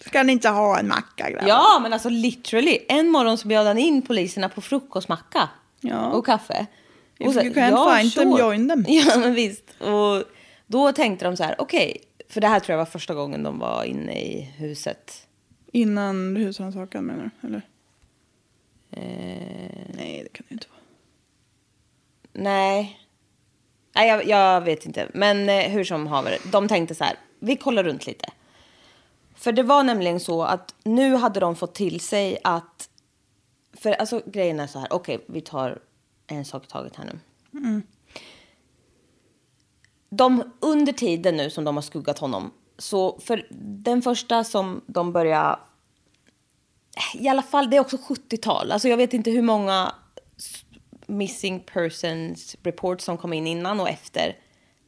[0.07, 1.48] Ska ni inte ha en macka grabbar?
[1.48, 2.78] Ja, men alltså literally.
[2.88, 5.48] En morgon så bjöd han in poliserna på frukostmacka
[5.80, 6.07] Ja.
[6.07, 6.66] och kaffe.
[7.18, 8.84] If så- you can find them, join them.
[8.88, 9.70] Ja, men visst.
[9.80, 10.24] Och
[10.66, 11.96] då tänkte de så här, okej.
[12.28, 15.26] för det här tror jag var första gången de var inne i huset.
[15.72, 17.46] Innan husrannsakan menar du?
[17.48, 17.62] Eller?
[18.90, 20.80] Eh, Nej, det kan det inte vara.
[22.44, 22.96] nej.
[23.94, 25.09] Nej, jag, jag vet inte.
[25.14, 28.24] Men eh, hur som haver, de tänkte så här, vi kollar runt lite.
[29.41, 32.88] För det var nämligen så att nu hade de fått till sig att...
[33.72, 35.78] För alltså grejen är så här, okej, vi tar
[36.26, 37.18] en sak i taget här nu.
[40.11, 45.12] De, under tiden nu som de har skuggat honom, så för den första som de
[45.12, 45.61] börjar...
[47.14, 48.72] I alla fall, det är också 70-tal.
[48.72, 49.95] Alltså jag vet inte hur många
[51.07, 54.36] missing persons reports som kom in innan och efter.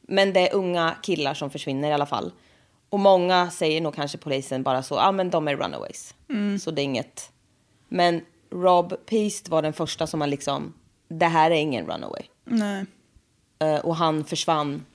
[0.01, 2.31] Men det är unga killar som försvinner i alla fall.
[2.93, 6.13] Och många säger nog kanske polisen bara så, ja ah, men de är runaways.
[6.61, 7.31] Så det är inget.
[7.87, 8.21] Men
[8.51, 10.73] Rob Peast var den första som har liksom,
[11.07, 12.21] det här är ingen runaway.
[12.45, 12.85] Nej.
[13.59, 14.85] Eh, och han försvann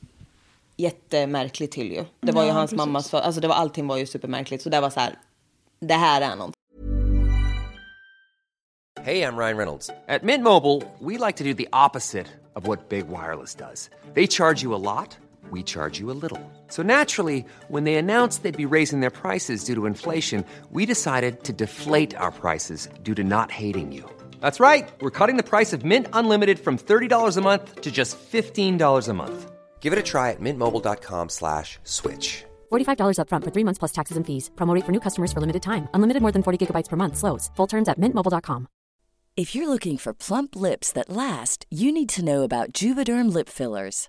[0.76, 2.04] jättemärkligt till ju.
[2.20, 2.86] Det var ju Ja, hans precis.
[2.86, 4.62] mammas, för, alltså det var, allting var ju supermärkligt.
[4.62, 5.18] Så det var så här,
[5.80, 6.60] det här är någonting.
[9.02, 9.90] Hey, I'm Ryan Reynolds.
[10.08, 13.90] At Mint Mobile, we like to do the opposite of what Big Wireless does.
[14.14, 15.18] They charge you a lot,
[15.50, 16.40] we charge you a little.
[16.66, 21.44] So naturally, when they announced they'd be raising their prices due to inflation, we decided
[21.44, 24.04] to deflate our prices due to not hating you.
[24.40, 24.86] That's right.
[25.00, 29.14] We're cutting the price of Mint Unlimited from $30 a month to just $15 a
[29.14, 29.50] month.
[29.80, 32.44] Give it a try at mintmobile.com slash switch.
[32.70, 34.50] $45 upfront for three months plus taxes and fees.
[34.56, 35.88] Promo rate for new customers for limited time.
[35.94, 37.16] Unlimited more than 40 gigabytes per month.
[37.16, 37.50] Slows.
[37.56, 38.68] Full terms at mintmobile.com.
[39.38, 43.48] If you're looking for plump lips that last, you need to know about Juvederm lip
[43.48, 44.08] fillers.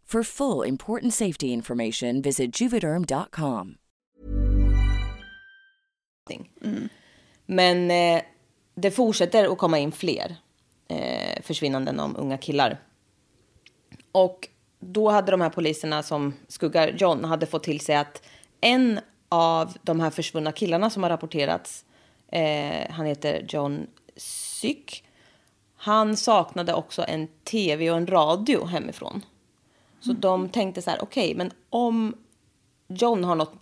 [0.11, 3.75] For full important safety information, visit juvederm.com.
[7.45, 8.21] Men eh,
[8.75, 10.35] det fortsätter att komma in fler
[10.87, 12.79] eh, försvinnanden om unga killar.
[14.11, 14.47] Och
[14.79, 18.23] då hade de här poliserna som skuggar John hade fått till sig att
[18.61, 18.99] en
[19.29, 21.85] av de här försvunna killarna som har rapporterats,
[22.27, 25.03] eh, han heter John Syk.
[25.75, 29.21] Han saknade också en tv och en radio hemifrån.
[30.01, 32.15] Så de tänkte så här, okej, men om
[32.87, 33.53] John har något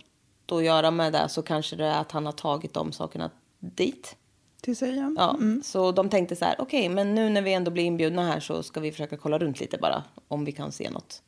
[0.52, 4.16] att göra med det så kanske det är att han har tagit de sakerna dit.
[4.60, 5.12] Till sig ja.
[5.16, 8.40] Ja, Så de tänkte så här, okej, men nu när vi ändå blir inbjudna här
[8.40, 11.22] så ska vi försöka kolla runt lite bara om vi kan se något.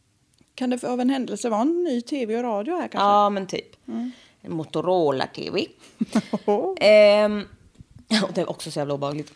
[0.55, 2.99] Kan det av en händelse vara en ny tv och radio här kanske?
[2.99, 3.77] Ja, men typ.
[4.41, 5.67] En Motorola-tv.
[6.81, 7.43] Ehm,
[8.23, 9.33] och det är också så jävla obehagligt.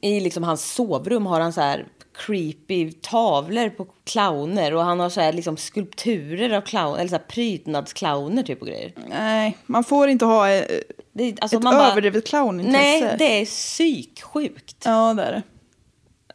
[0.00, 1.86] I liksom hans sovrum har han så här
[2.18, 7.16] creepy tavlor på clowner och han har så här liksom skulpturer av clowner, eller så
[7.16, 8.92] här prydnadsclowner typ och grejer.
[9.08, 10.64] Nej, man får inte ha eh,
[11.12, 12.78] Det alltså ett man överdrivet clownintresse.
[12.78, 14.82] Nej, det är psyksjukt.
[14.84, 15.42] Ja, det är det.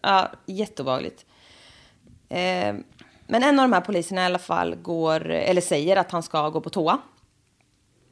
[0.02, 1.26] Ja, jätteobehagligt.
[2.30, 2.76] Eh,
[3.28, 6.50] men en av de här poliserna i alla fall går, eller säger att han ska
[6.50, 6.98] gå på toa.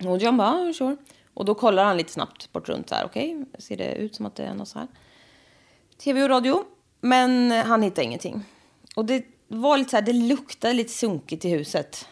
[0.05, 0.97] Och John bara, sure.
[1.33, 4.25] Och då kollar han lite snabbt bort runt så här, okej, ser det ut som
[4.25, 4.87] att det är något så här.
[6.03, 6.63] Tv och radio,
[7.01, 8.43] men han hittar ingenting.
[8.95, 12.07] Och det var lite så här, det luktade lite sunkigt i huset.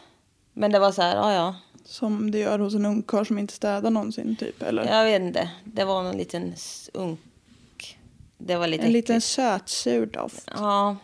[0.54, 3.54] Men det var så här, ja ja, Som det gör hos en ungkarl som inte
[3.54, 4.62] städar någonsin typ.
[4.62, 5.50] Eller jag vet inte.
[5.64, 6.54] Det var någon liten
[6.94, 7.20] unk.
[8.38, 9.28] Det var lite en liten äckligt.
[9.28, 10.50] sötsur doft.
[10.56, 10.96] Ja.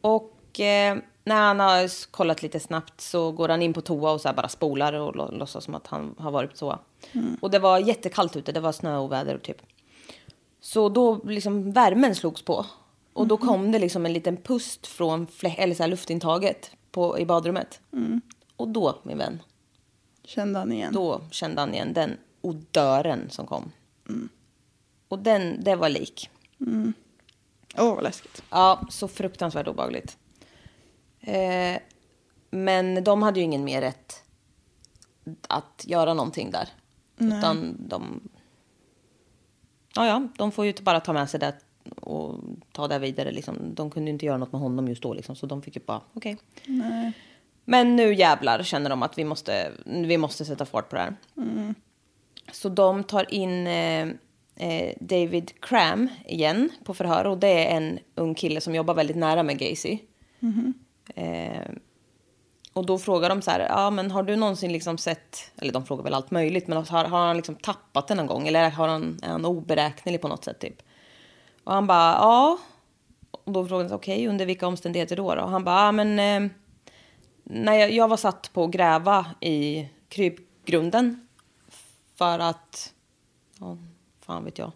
[0.00, 4.20] Och eh, när han har kollat lite snabbt så går han in på toa och
[4.20, 6.78] så bara spolar och lå- låtsas som att han har varit på toa.
[7.40, 9.62] Och det var jättekallt ute, det var snö och väder typ.
[10.68, 12.66] Så då liksom värmen slogs på.
[13.12, 17.80] Och då kom det liksom en liten pust från eller så luftintaget på, i badrummet.
[18.56, 19.42] Och då, min vän,
[20.24, 20.92] Kände han igen?
[20.92, 23.72] då kände han igen den odören som kom.
[25.08, 26.30] Och den, det var lik.
[27.78, 28.42] Åh, vad läskigt.
[28.50, 30.18] Ja, så fruktansvärt obehagligt.
[31.20, 31.80] Eh,
[32.50, 34.22] men de hade ju ingen mer rätt
[35.48, 36.68] att göra någonting där.
[37.18, 38.20] Utan de...
[39.98, 41.54] Ja, ja, de får ju bara ta med sig det
[41.96, 42.40] och
[42.72, 43.30] ta det vidare.
[43.32, 43.74] Liksom.
[43.74, 45.82] De kunde ju inte göra något med honom just då, liksom, så de fick ju
[45.86, 46.36] bara, okej.
[47.64, 51.14] Men nu jävlar känner de att vi måste, vi måste sätta fart på det här.
[52.52, 54.08] Så de tar in eh,
[54.56, 57.24] eh, David Cram igen på förhör.
[57.24, 59.98] Och det är en ung kille som jobbar väldigt nära med Gacy.
[61.14, 61.70] Eh,
[62.72, 65.86] och då frågar de så här, ja men har du någonsin liksom sett, eller de
[65.86, 68.48] frågar väl allt möjligt, men har, har han liksom tappat den någon gång?
[68.48, 70.82] Eller har han, är han oberäknelig på något sätt typ?
[71.64, 72.58] Och han bara, ja.
[73.30, 75.34] Och då frågar de, okej, under vilka omständigheter då?
[75.34, 75.42] då?
[75.42, 76.50] Och han bara, ja men eh,
[77.44, 81.28] när jag, jag var satt på att gräva i krypgrunden
[82.14, 82.94] för att,
[83.58, 83.76] ja,
[84.20, 84.72] fan vet jag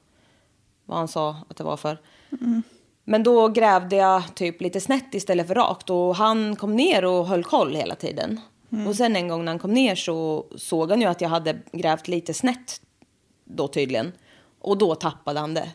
[0.84, 1.98] vad han sa att det var för.
[2.40, 2.62] Mm.
[3.04, 7.26] Men då grävde jag typ lite snett istället för rakt och han kom ner och
[7.26, 8.40] höll koll hela tiden.
[8.86, 11.58] Och sen en gång när han kom ner så såg han ju att jag hade
[11.72, 12.80] grävt lite snett
[13.44, 14.12] då tydligen.
[14.58, 15.70] Och då tappade han det.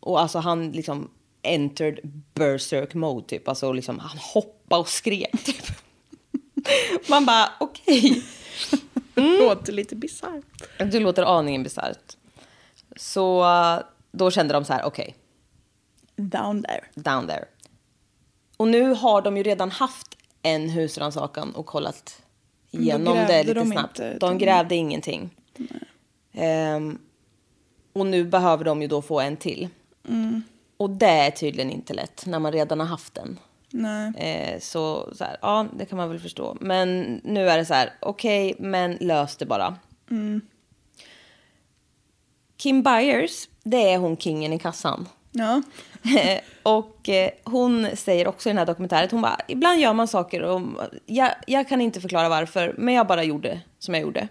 [0.00, 1.10] Och alltså han liksom
[1.42, 2.00] entered
[2.34, 3.48] berserk mode typ.
[3.48, 5.64] Alltså liksom han hoppade och skrek typ.
[7.08, 8.22] Man bara okej.
[9.14, 10.44] Det låter lite bisarrt.
[10.92, 12.16] Det låter aningen bisarrt.
[12.96, 13.78] Så uh,
[14.12, 15.16] då kände de så här, okej,
[16.18, 16.84] Down there.
[16.94, 17.44] down there.
[18.56, 22.22] Och nu har de ju redan haft en husrannsakan och kollat
[22.70, 23.98] igenom det lite de snabbt.
[23.98, 25.30] inte, de grävde ingenting.
[26.32, 26.98] Ehm,
[27.92, 29.68] och nu behöver de ju då få en till.
[30.08, 30.42] Mm.
[30.76, 33.38] Och det är tydligen inte lätt när man redan har haft den.
[34.16, 36.56] Eh, så, så här, ja, det kan man väl förstå.
[36.60, 39.76] Men nu är det så här, okej, men lös det bara.
[42.56, 45.08] Kim Byers, det är hon kingen i kassan.
[45.32, 45.62] Ja.
[46.62, 50.42] och eh, hon säger också i den här dokumentären hon bara, ibland gör man saker
[50.42, 50.60] och
[51.06, 54.28] jag, jag kan inte förklara varför, men jag bara gjorde som jag gjorde.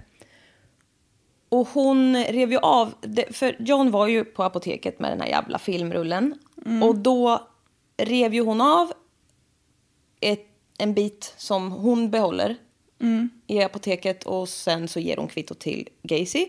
[1.50, 2.94] Och hon rev ju av,
[3.32, 6.40] för John var ju på apoteket med den här jävla filmrullen.
[6.84, 7.48] Och då
[7.98, 8.92] rev ju hon av
[10.20, 10.46] ett,
[10.78, 12.56] en bit som hon behåller
[13.48, 16.48] i apoteket och sen så ger hon kvitto till Gacy.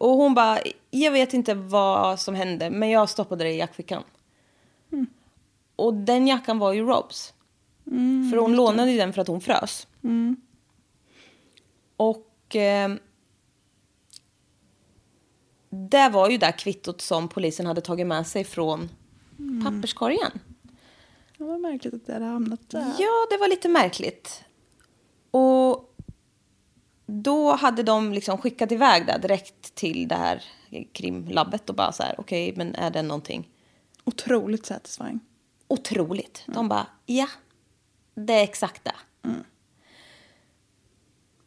[0.00, 0.58] Och hon bara,
[0.90, 4.02] jag vet inte vad som hände men jag stoppade det i jackfickan.
[5.76, 7.34] Och den jackan var ju Robs.
[8.30, 9.86] för hon lånade ju den för att hon frös.
[11.96, 12.90] Och eh,
[15.70, 18.88] det var ju det kvittot som polisen hade tagit med sig från
[19.64, 20.30] papperskorgen.
[21.38, 22.92] Det var märkligt att det hade hamnat där.
[22.98, 24.44] Ja, det var lite märkligt.
[25.30, 25.89] Och
[27.10, 30.44] då hade de liksom skickat iväg det direkt till det här
[30.92, 33.48] krimlabbet och bara så här, okej, men är det någonting
[34.04, 35.20] Otroligt satisfying.
[35.68, 36.42] otroligt?
[36.46, 37.26] De bara, ja,
[38.14, 39.28] det är exakt det.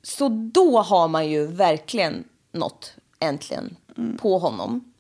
[0.04, 3.78] Så då har man ju verkligen nått, äntligen,
[4.18, 4.94] på honom.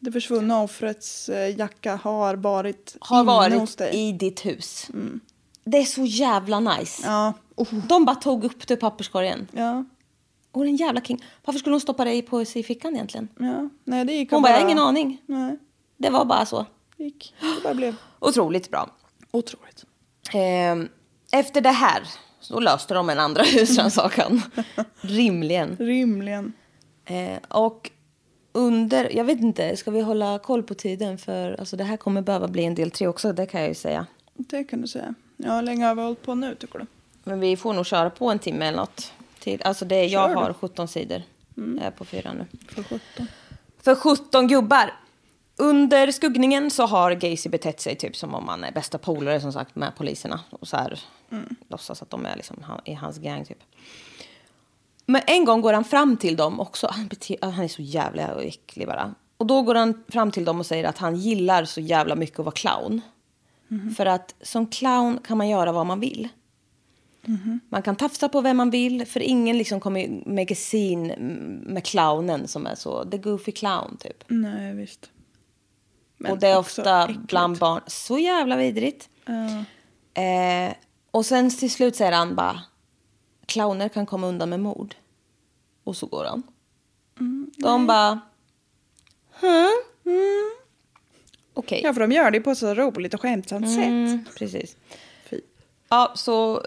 [0.00, 4.08] Det försvunna offrets eh, jacka har varit Har inne hos varit dig.
[4.08, 4.90] i ditt hus.
[5.64, 7.02] Det är så jävla nice.
[7.06, 7.32] Ja.
[7.56, 7.74] Oh.
[7.88, 9.48] De bara tog upp det i papperskorgen.
[9.52, 9.84] Ja.
[10.52, 11.24] Och den jävla king.
[11.44, 13.28] Varför skulle hon stoppa det i på sig i fickan egentligen?
[13.38, 13.68] Ja.
[13.84, 15.22] Nej, det gick Hon bara, jag har ingen aning.
[15.26, 15.58] Nej,
[15.96, 16.66] Det var bara så.
[16.96, 17.34] det gick.
[17.40, 18.90] Det bara blev Otroligt bra.
[19.30, 19.84] otroligt.
[20.32, 20.88] Ehm,
[21.32, 22.02] efter det här
[22.40, 24.42] så löste de en andra husrannsakan.
[25.00, 25.76] Rimligen.
[25.80, 26.52] Rimligen.
[27.04, 27.90] Eh, och
[28.52, 31.18] under, jag vet inte, ska vi hålla koll på tiden?
[31.18, 33.74] För alltså, det här kommer behöva bli en del tre också, det kan jag ju
[33.74, 34.06] säga.
[34.34, 35.14] Det kan du säga.
[35.36, 36.86] Ja, hur länge har vi hållit på nu tycker du?
[37.24, 39.12] Men vi får nog köra på en timme eller något.
[39.38, 39.62] Till.
[39.62, 41.22] Alltså det, jag Kör har 17 sidor.
[41.54, 42.46] Jag är på fyra nu.
[42.68, 43.00] För 17.
[43.82, 44.92] För 17 gubbar.
[45.56, 49.52] Under skuggningen så har Gacy betett sig typ som om han är bästa polare som
[49.52, 50.40] sagt med poliserna.
[50.50, 51.00] Och så här
[51.68, 53.62] låtsas att de är liksom i hans gang typ.
[55.06, 56.88] Men en gång går han fram till dem också.
[56.90, 59.14] Han, bete- han är så jävla äcklig bara.
[59.36, 62.38] Och då går han fram till dem och säger att han gillar så jävla mycket
[62.38, 63.00] att vara clown.
[63.96, 66.28] För att som clown kan man göra vad man vill.
[67.68, 71.06] Man kan tafsa på vem man vill, för ingen liksom kommer med gesin
[71.66, 74.24] med clownen som är så, the goofy clown typ.
[74.28, 75.10] Nej, visst.
[76.16, 77.20] Men och det är ofta äckligt.
[77.28, 79.08] bland barn, så jävla vidrigt.
[79.24, 79.64] Ja.
[80.22, 80.74] Eh,
[81.10, 82.60] Och sen till slut säger han bara,
[83.46, 84.94] clowner kan komma undan med mord.
[85.84, 86.42] Och så går han.
[87.56, 88.20] De bara,
[89.40, 89.68] huh?
[91.54, 91.80] Okej.
[91.84, 94.34] Ja, för de gör det på så roligt och skämtsamt Mm, sätt.
[94.38, 94.76] precis.
[95.30, 95.40] Fy.
[95.88, 96.62] Ja, så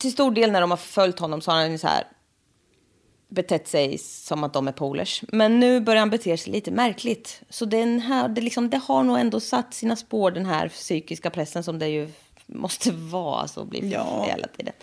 [0.00, 2.04] till stor del när de har följt honom så har han ju så här
[3.28, 5.22] betett sig som att de är polers.
[5.28, 7.42] Men nu börjar han bete sig lite märkligt.
[7.48, 11.30] Så den här, det, liksom, det har nog ändå satt sina spår, den här psykiska
[11.30, 12.08] pressen som det ju
[12.46, 14.24] måste vara, alltså bli Ja.
[14.28, 14.74] hela tiden.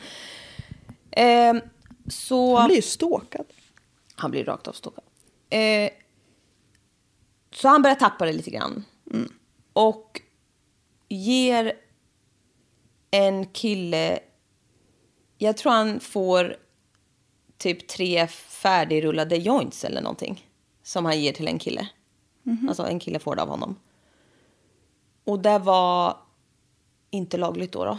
[1.12, 1.62] Ehm,
[2.08, 2.56] så...
[2.56, 3.46] Han blir ju stalkad.
[4.16, 5.04] Han blir rakt av stalkad.
[5.50, 5.90] Eh,
[7.52, 8.86] så han börjar tappa det lite grann.
[9.74, 10.22] Och
[11.10, 11.74] ger
[13.12, 14.20] en kille...
[15.38, 16.56] Jag tror han får
[17.58, 20.46] typ tre färdigrullade joints eller någonting.
[20.84, 21.90] Som han ger till en kille.
[22.68, 23.76] Alltså en kille får det av honom.
[25.24, 26.18] Och det var
[27.10, 27.86] inte lagligt då.
[27.86, 27.98] då.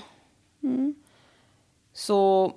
[1.93, 2.53] Så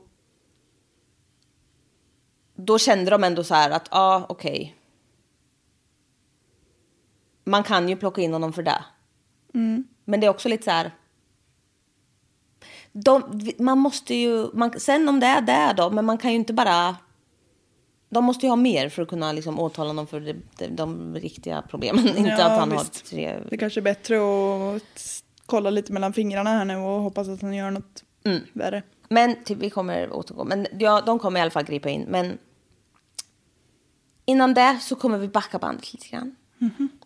[2.56, 4.76] då kände de ändå så här att, ja, ah, okej.
[7.44, 8.84] Man kan ju plocka in honom för det.
[10.06, 10.92] Men det är också lite så här.
[12.94, 13.24] De,
[13.60, 16.54] man måste ju, man, sen om det är det då, men man kan ju inte
[16.54, 16.96] bara...
[18.10, 21.16] De måste ju ha mer för att kunna liksom åtala honom för det, det, de
[21.16, 22.08] riktiga problemen.
[22.18, 23.02] inte Ja, att han visst.
[23.02, 23.40] har tre...
[23.50, 24.16] Det kanske är bättre
[24.76, 28.42] att kolla lite mellan fingrarna här nu och hoppas att han gör något Mm.
[28.54, 28.84] värre.
[29.10, 30.44] Men typ, vi kommer återgå.
[30.44, 32.02] Men ja, de kommer i alla fall gripa in.
[32.02, 32.38] Men
[34.26, 36.36] innan det så kommer vi backa bandet lite grann.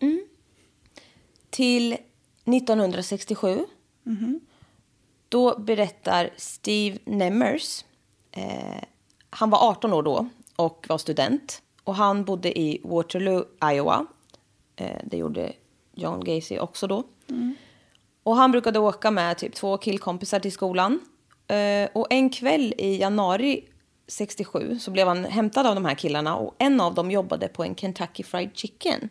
[0.00, 0.20] Mm.
[1.50, 1.92] Till
[2.44, 3.64] 1967.
[5.28, 7.84] Då berättar Steve Nemmers.
[8.32, 8.82] Eh,
[9.30, 11.62] han var 18 år då och var student.
[11.84, 14.06] Och han bodde i Waterloo, Iowa.
[14.76, 15.52] Eh, det gjorde
[15.94, 17.02] John Gacy också då.
[18.22, 21.00] Och han brukade åka med typ två killkompisar till skolan.
[21.48, 23.64] Eh, och en kväll i januari
[24.08, 27.64] 67 så blev han hämtad av de här killarna och en av dem jobbade på
[27.64, 29.08] en Kentucky Fried Chicken.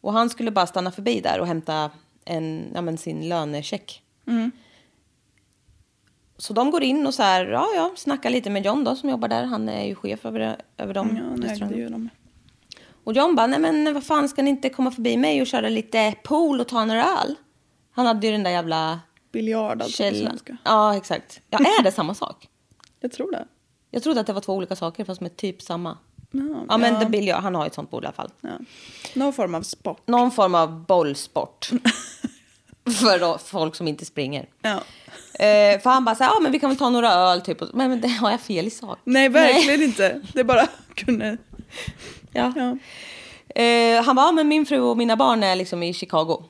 [0.00, 1.90] Och han skulle bara stanna förbi där och hämta
[2.24, 4.02] en, ja, men sin lönecheck.
[6.38, 9.10] Så de går in och så här, ja, ja, snackar lite med John då som
[9.10, 9.44] jobbar där.
[9.44, 11.16] Han är ju chef över, över dem.
[11.16, 12.08] Ja, han ägde ju dem.
[13.04, 15.68] Och John bara, nej men vad fan ska ni inte komma förbi mig och köra
[15.68, 17.34] lite pool och ta några öl?
[17.90, 19.00] Han hade ju den där jävla
[19.32, 20.38] Biljard alltså källan.
[20.64, 21.40] Ja, exakt.
[21.50, 22.48] Ja, är det samma sak?
[23.00, 23.46] Jag tror det.
[23.90, 25.98] Jag trodde att det var två olika saker fast med typ samma.
[26.30, 27.08] Ja, Ja, men ja.
[27.08, 28.30] biljard, han har ju ett sånt bord i alla fall.
[28.40, 28.48] Ja.
[29.14, 30.08] Någon form av sport.
[30.08, 31.70] Någon form av bollsport.
[33.00, 34.46] för folk som inte springer.
[34.62, 34.74] Ja.
[35.44, 37.60] Eh, för han bara så här, ja men vi kan väl ta några öl typ.
[37.74, 38.98] Men, men det har jag fel i sak.
[39.04, 40.20] Nej, verkligen inte.
[40.34, 41.36] Det bara kunde...
[42.32, 42.52] Ja.
[42.56, 42.78] Ja.
[43.62, 46.44] Eh, han bara, ja, men min fru och mina barn är liksom i Chicago.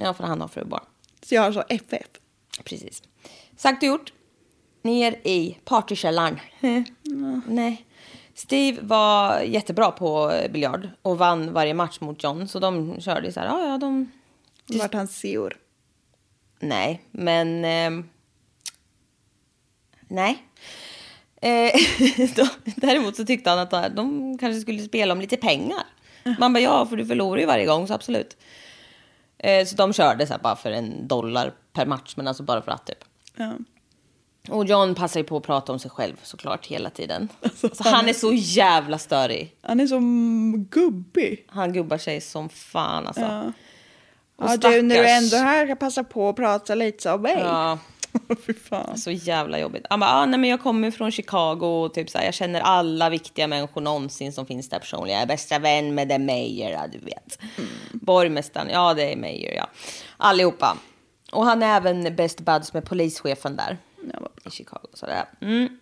[0.00, 0.84] Ja, för han har fru och barn.
[1.22, 2.06] Så jag har så FF.
[2.64, 3.02] Precis.
[3.56, 4.12] Sagt och gjort.
[4.82, 6.40] Ner i partykällaren.
[7.46, 7.86] Nej.
[8.34, 12.48] Steve var jättebra på biljard och vann varje match mot John.
[12.48, 14.10] Så de körde så här, ja ja de...
[14.66, 15.56] Vart han seor.
[16.60, 17.64] Nej, men...
[17.64, 18.08] ehm,
[20.08, 20.44] nej.
[21.42, 21.72] Eh,
[22.36, 25.82] då, däremot så tyckte han att de kanske skulle spela om lite pengar.
[26.38, 28.36] Man bara, ja, för du förlorar ju varje gång, så absolut.
[29.38, 32.62] Eh, så de körde så här bara för en dollar per match, men alltså bara
[32.62, 33.04] för att typ.
[33.36, 33.52] Ja.
[34.48, 37.28] Och John passar ju på att prata om sig själv såklart hela tiden.
[37.42, 39.56] Alltså, så han är så jävla störig.
[39.60, 40.00] Han är så
[40.70, 41.46] gubbig.
[41.48, 43.22] Han gubbar sig som fan alltså.
[43.22, 43.52] Ja.
[44.40, 47.12] Och Ja, du, när du stackars- ändå är här kan passa på att prata lite
[47.12, 47.36] om mig.
[47.38, 47.78] Ja,
[48.46, 48.98] Fy fan.
[48.98, 49.86] så jävla jobbigt.
[49.90, 52.60] Han bara, ah, nej men jag kommer från Chicago och typ så här, jag känner
[52.60, 55.14] alla viktiga människor någonsin som finns där personligen.
[55.14, 57.38] Jag är bästa vän med The Mayor, ja, du vet.
[57.92, 59.66] Borgmästaren, ja det är Mayor, ja.
[60.16, 60.76] Allihopa.
[61.32, 63.78] Och han är även best buds med polischefen där.
[64.46, 64.86] I Chicago.
[64.94, 65.24] Så är.
[65.40, 65.79] Mm.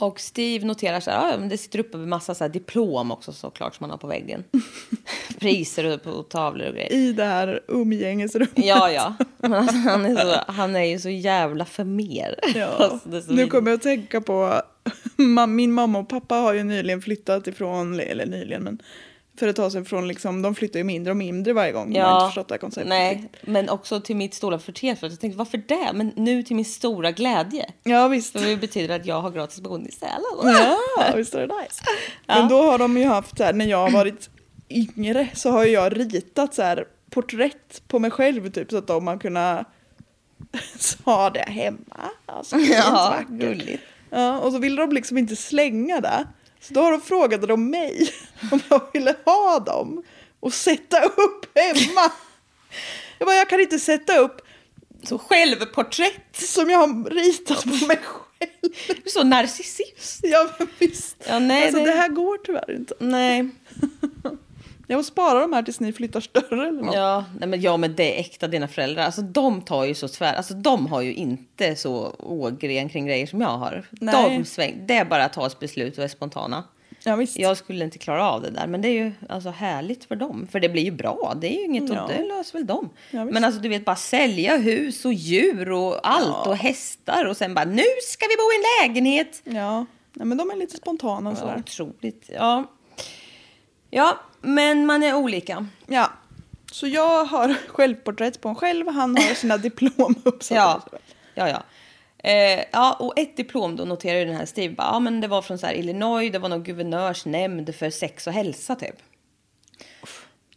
[0.00, 3.32] Och Steve noterar så här, ja, men det sitter uppe med massa så diplom också
[3.32, 4.44] såklart som han har på väggen.
[5.38, 6.92] Priser och på tavlor och grejer.
[6.92, 8.50] I det här umgängesrummet.
[8.54, 9.14] Ja, ja.
[9.36, 12.38] Men alltså, han, är så, han är ju så jävla förmer.
[12.54, 12.68] Ja.
[13.10, 14.62] Alltså, nu kommer jag att tänka på,
[15.48, 18.82] min mamma och pappa har ju nyligen flyttat ifrån, eller nyligen men
[19.40, 21.92] för ett tag sedan från liksom, de flyttar ju mindre och mindre varje gång.
[21.92, 22.88] De har inte förstått det här konceptet.
[22.88, 25.00] nej, men också till mitt stora förtret.
[25.00, 25.90] För att jag tänkte, varför det?
[25.94, 27.70] Men nu till min stora glädje.
[27.82, 28.32] Ja visst.
[28.32, 30.54] För det betyder att jag har gratis boende i Sälen.
[30.54, 30.76] Ja,
[31.16, 31.82] visst är det nice.
[32.26, 34.30] Men då har de ju haft så här, när jag har varit
[34.70, 39.06] yngre så har jag ritat så här porträtt på mig själv typ så att de
[39.06, 39.66] har kunnat
[41.04, 42.10] ha det hemma.
[42.26, 43.82] Alltså, det Ja, gulligt.
[44.10, 46.26] Ja, och så ville de liksom inte slänga det.
[46.60, 48.12] Så då har de mig
[48.52, 50.02] om jag ville ha dem
[50.40, 52.12] och sätta upp hemma.
[53.18, 54.40] Jag bara, jag kan inte sätta upp
[55.04, 56.36] Så självporträtt.
[56.36, 58.72] Som jag har ritat på mig själv.
[59.06, 60.20] Så narcissist.
[60.22, 61.16] Ja, men visst.
[61.28, 61.92] Ja, nej, alltså, det- det...
[61.96, 62.94] här går tyvärr inte.
[62.98, 63.48] Nej.
[64.90, 66.94] Jag får spara de här tills ni flyttar större eller något.
[66.94, 69.04] Ja, nej men, ja, men det är äkta dina föräldrar.
[69.04, 70.34] Alltså de tar ju så tvär.
[70.34, 73.84] Alltså de har ju inte så ågren kring grejer som jag har.
[73.90, 74.38] Nej.
[74.38, 76.64] De sväng, det är bara att ta ett beslut och är spontana.
[77.04, 77.38] Ja, visst.
[77.38, 80.48] Jag skulle inte klara av det där, men det är ju alltså härligt för dem.
[80.52, 82.06] För det blir ju bra, det är ju inget, Ja.
[82.16, 82.90] det löser väl dem.
[83.10, 87.36] Ja, men alltså du vet, bara sälja hus och djur och allt och hästar och
[87.36, 89.42] sen bara nu ska vi bo i en lägenhet.
[89.44, 89.86] Ja.
[90.14, 91.56] Nej, men de är lite spontana Ja, sådär.
[91.58, 92.30] otroligt.
[92.34, 92.64] Ja.
[93.90, 95.66] Ja, men man är olika.
[95.86, 96.12] Ja.
[96.72, 100.82] Så jag har självporträtt på en själv, han har sina diplom uppsatta.
[100.90, 100.98] Ja,
[101.34, 101.62] ja, ja.
[102.30, 105.28] Eh, ja, och ett diplom då noterar ju den här Steve, bara, ja men det
[105.28, 108.96] var från så här Illinois, det var någon guvernörsnämnd för sex och hälsa typ.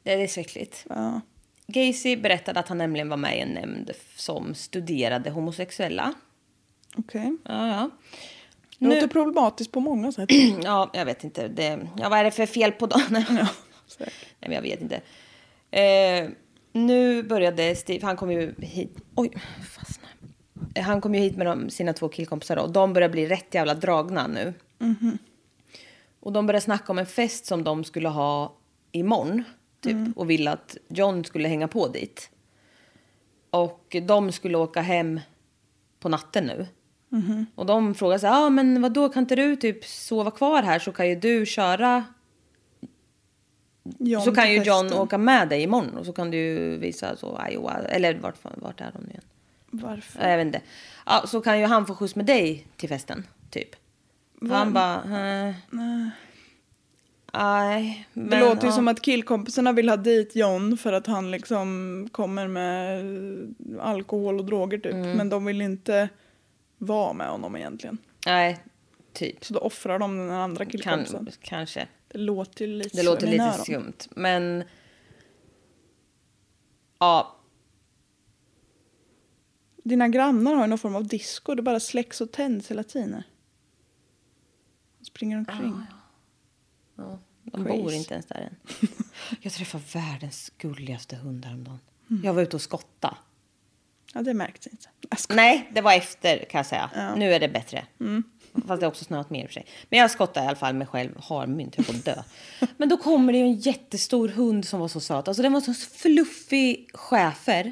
[0.03, 0.85] Det är så äckligt.
[0.89, 1.21] Ja.
[1.67, 6.13] Gacy berättade att han nämligen var med i en nämnd som studerade homosexuella.
[6.97, 7.37] Okej.
[7.45, 7.89] Ja, ja.
[8.89, 10.29] Det låter problematiskt på många sätt.
[10.63, 11.47] Ja, jag vet inte.
[11.47, 13.01] Det, ja, vad är det för fel på dem?
[13.11, 13.25] Nej,
[14.39, 15.01] men jag vet inte.
[15.71, 16.29] Eh,
[16.71, 18.97] nu började Steve, han kom ju hit.
[19.15, 19.31] Oj,
[19.75, 20.13] fastnade.
[20.75, 23.53] Eh, Han kom ju hit med de, sina två killkompisar och de börjar bli rätt
[23.53, 24.53] jävla dragna nu.
[26.19, 28.53] Och de började snacka om en fest som de skulle ha
[28.91, 29.43] imorgon.
[29.81, 32.29] Typ, Och ville att John skulle hänga på dit.
[33.49, 35.19] Och de skulle åka hem
[35.99, 36.67] på natten nu.
[37.55, 40.63] Och de frågade så här, ah, men vad då kan inte du typ sova kvar
[40.63, 42.03] här så kan ju du köra.
[43.99, 45.01] John så kan ju John festen.
[45.01, 48.91] åka med dig imorgon och så kan du visa så Iowa, eller vart, vart är
[48.93, 49.23] de nu igen?
[49.69, 50.21] Varför?
[50.21, 50.61] Ja, Jag vet inte.
[51.05, 53.75] Ja, så kan ju han få skjuts med dig till festen, typ.
[54.49, 56.11] Han bara, eh, nej.
[58.13, 58.71] Det men, låter ju ja.
[58.71, 63.05] som att killkompisarna vill ha dit John för att han liksom kommer med
[63.81, 64.93] alkohol och droger typ.
[64.93, 65.17] Mm.
[65.17, 66.09] Men de vill inte
[66.77, 67.97] vara med honom egentligen.
[68.25, 68.63] Nej,
[69.13, 69.45] typ.
[69.45, 71.29] Så då offrar de den andra Kan, killkompisen.
[71.41, 71.87] kanske.
[72.07, 73.63] Det låter ju lite Det låter lite öron.
[73.65, 74.07] skumt.
[74.15, 74.63] Men...
[76.99, 77.35] Ja,
[79.83, 81.55] Dina grannar har ju någon form av disco.
[81.55, 83.23] Det bara släcks och tänds hela tiden.
[84.99, 85.81] De springer omkring.
[86.95, 87.81] ja de Crazy.
[87.81, 88.55] bor inte ens där än.
[89.41, 91.79] Jag träffade världens gulligaste hund häromdagen.
[92.09, 92.23] Mm.
[92.25, 93.17] Jag var ute och skotta.
[94.13, 94.89] Ja, det märks inte.
[95.29, 96.89] Nej, det var efter kan jag säga.
[96.95, 97.15] Ja.
[97.15, 97.85] Nu är det bättre.
[97.99, 98.23] Mm.
[98.67, 99.65] Fast det har också snöat mer i och för sig.
[99.89, 101.11] Men jag skottar i alla fall mig själv.
[101.17, 102.23] Har mynt, jag får dö.
[102.77, 105.27] Men då kommer det ju en jättestor hund som var så söt.
[105.27, 107.71] Alltså den var så fluffig schäfer.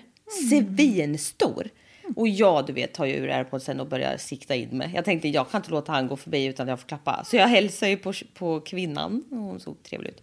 [0.49, 1.69] Svinstor.
[2.15, 4.91] Och jag, du vet, tar ju ur airpodsen och börjar sikta in mig.
[4.95, 7.23] Jag tänkte, jag kan inte låta han gå förbi utan jag får klappa.
[7.25, 9.23] Så jag hälsar ju på, på kvinnan.
[9.31, 10.21] Och hon såg trevlig ut.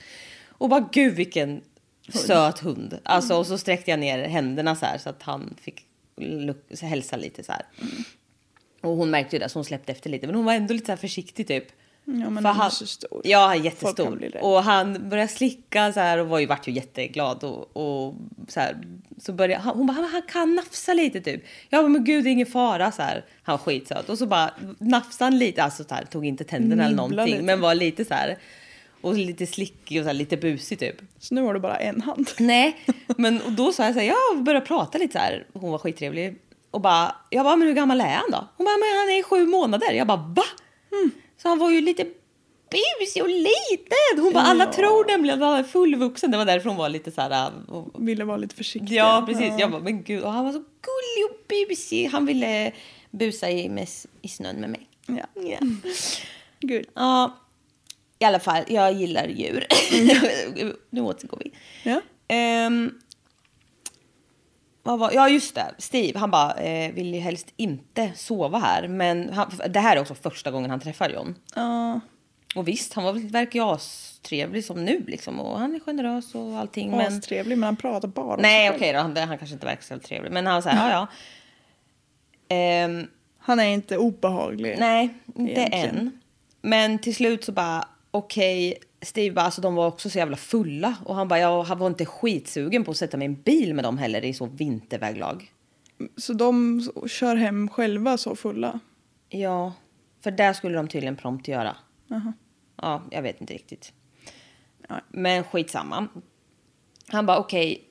[0.49, 1.61] Och bara, gud vilken
[2.09, 2.99] söt hund.
[3.03, 5.88] Alltså, och så sträckte jag ner händerna så här så att han fick
[6.83, 7.63] hälsa lite så här.
[8.81, 10.27] Och hon märkte ju det, så hon släppte efter lite.
[10.27, 11.65] Men hon var ändå lite så försiktig typ.
[12.05, 13.21] Ja, men För den är han, så stor.
[13.25, 14.43] Ja, Folk kan jättestor.
[14.43, 17.45] Och han började slicka så här och var ju, vart ju jätteglad.
[17.45, 18.15] Och, och
[18.49, 18.77] så här,
[19.19, 21.43] så började, han, hon bara, han kan nafsa lite typ.
[21.69, 23.25] Jag bara, men gud det är ingen fara så här.
[23.43, 24.09] Han var skitsöt.
[24.09, 27.35] Och så bara nafsade han lite, alltså så här, tog inte tänderna eller Nibbla någonting.
[27.35, 27.45] lite.
[27.45, 28.39] Men var lite så här.
[29.01, 30.97] Och lite slickig och så här, lite busig typ.
[31.19, 32.31] Så nu har du bara en hand.
[32.39, 32.77] Nej,
[33.17, 35.47] men och då sa jag så här, jag började prata lite så här.
[35.53, 36.39] Hon var skittrevlig.
[36.71, 38.49] Och bara, jag bara, men hur gammal är han då?
[38.57, 39.93] Hon bara, men han är sju månader.
[39.93, 40.43] Jag bara, va?
[41.43, 42.05] Så han var ju lite
[42.71, 44.25] busig och liten.
[44.25, 44.73] Hon bara, alla Ja.
[44.73, 46.31] tror nämligen att han är fullvuxen.
[46.31, 47.31] Det var därför hon var lite så här.
[47.47, 48.93] äh, och- Ville vara lite försiktig.
[48.97, 49.53] Ja, precis.
[49.59, 50.23] Jag bara, men gud.
[50.25, 52.07] Och han var så gullig och busig.
[52.09, 52.73] Han ville
[53.11, 53.89] busa i, med,
[54.23, 54.89] i snön med mig.
[55.07, 55.43] Ja.
[55.43, 55.59] Ja.
[56.61, 56.87] Gud.
[56.95, 57.37] ja,
[58.19, 59.67] i alla fall, jag gillar djur.
[60.91, 61.53] nu återgår vi.
[61.91, 62.01] Ja.
[64.83, 65.75] Vad var, ja, just det.
[65.79, 68.89] Steve, han bara eh, vill ju helst inte sova här.
[68.89, 71.35] Men han, det här är också första gången han träffar John.
[71.55, 72.01] Ja.
[72.55, 75.41] Och visst, han var, väl- verkar ju astrevlig som nu liksom.
[75.41, 76.91] Och han är generös och allting.
[76.91, 78.95] Men, Astrevlig, men han pratar bara nej, okej själv.
[78.95, 79.21] då.
[79.21, 80.33] Han, han kanske inte verkar så trevlig.
[80.33, 81.07] Men han säger, ja, ja.
[82.57, 83.07] Ehm,
[83.39, 84.77] Han är inte obehaglig.
[84.79, 85.97] Nej, inte Egentligen.
[85.99, 86.21] än.
[86.63, 90.97] Men till slut så bara, okej, Steve bara, alltså de var också så jävla fulla.
[91.05, 93.85] Och han bara, jag var inte skitsugen på att sätta mig i en bil med
[93.85, 95.53] dem heller i så vinterväglag.
[96.17, 98.81] Så de kör hem själva så fulla?
[99.29, 99.73] Ja,
[100.21, 101.77] för där skulle de tydligen prompt göra.
[102.07, 102.33] Jaha.
[102.83, 103.93] Ja, jag vet inte riktigt.
[104.89, 105.01] Nej.
[105.09, 106.09] Men skitsamma.
[107.09, 107.85] Han bara, okej.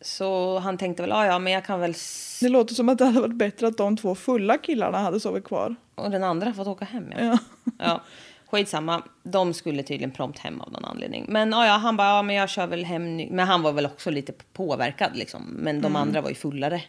[0.00, 1.94] Så han tänkte väl, ja, ja, men jag kan väl...
[2.40, 5.44] Det låter som att det hade varit bättre att de två fulla killarna hade sovit
[5.44, 5.76] kvar.
[5.94, 7.18] Och den andra fått åka hem, ja.
[7.18, 7.38] Ja.
[7.78, 8.02] Ja,
[8.50, 9.02] skitsamma.
[9.22, 11.26] De skulle tydligen prompt hem av någon anledning.
[11.28, 13.28] Men ja, han bara, ja men jag kör väl hem nu.
[13.30, 15.42] Men han var väl också lite påverkad liksom.
[15.42, 16.82] Men de andra var ju fullare.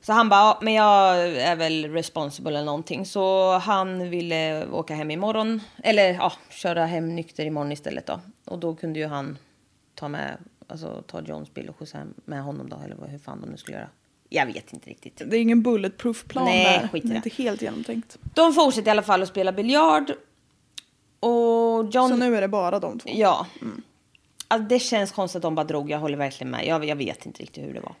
[0.00, 3.06] Så han bara, ja, men jag är väl responsible eller någonting.
[3.06, 5.60] Så han ville åka hem imorgon.
[5.82, 8.20] Eller ja, köra hem nykter imorgon istället då.
[8.44, 9.38] Och då kunde ju han
[9.94, 10.36] ta med,
[10.66, 12.80] alltså ta Johns bil och skjutsa hem med honom då.
[12.84, 13.88] Eller hur fan de nu skulle göra.
[14.34, 15.22] Jag vet inte riktigt.
[15.26, 16.88] Det är ingen bulletproof plan Nej, där.
[16.88, 17.28] skit i det är det.
[17.28, 18.18] inte helt genomtänkt.
[18.34, 20.12] De fortsätter i alla fall att spela biljard.
[21.20, 22.08] Och John...
[22.08, 23.10] Så nu är det bara de två.
[23.12, 23.46] Ja.
[24.48, 25.90] Alltså, det känns konstigt att de bara drog.
[25.90, 26.66] Jag håller verkligen med.
[26.66, 27.94] Jag, jag vet inte riktigt hur det var.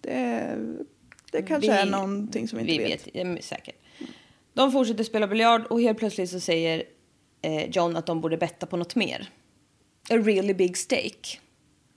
[0.00, 0.56] Det,
[1.32, 3.08] det kanske Vi- är någonting som vi inte vet.
[3.14, 3.76] ja, men säkert.
[4.54, 6.82] De fortsätter spela biljard och helt plötsligt så säger
[7.42, 9.28] eh, John att de borde betta på något mer.
[10.10, 11.38] A really big stake.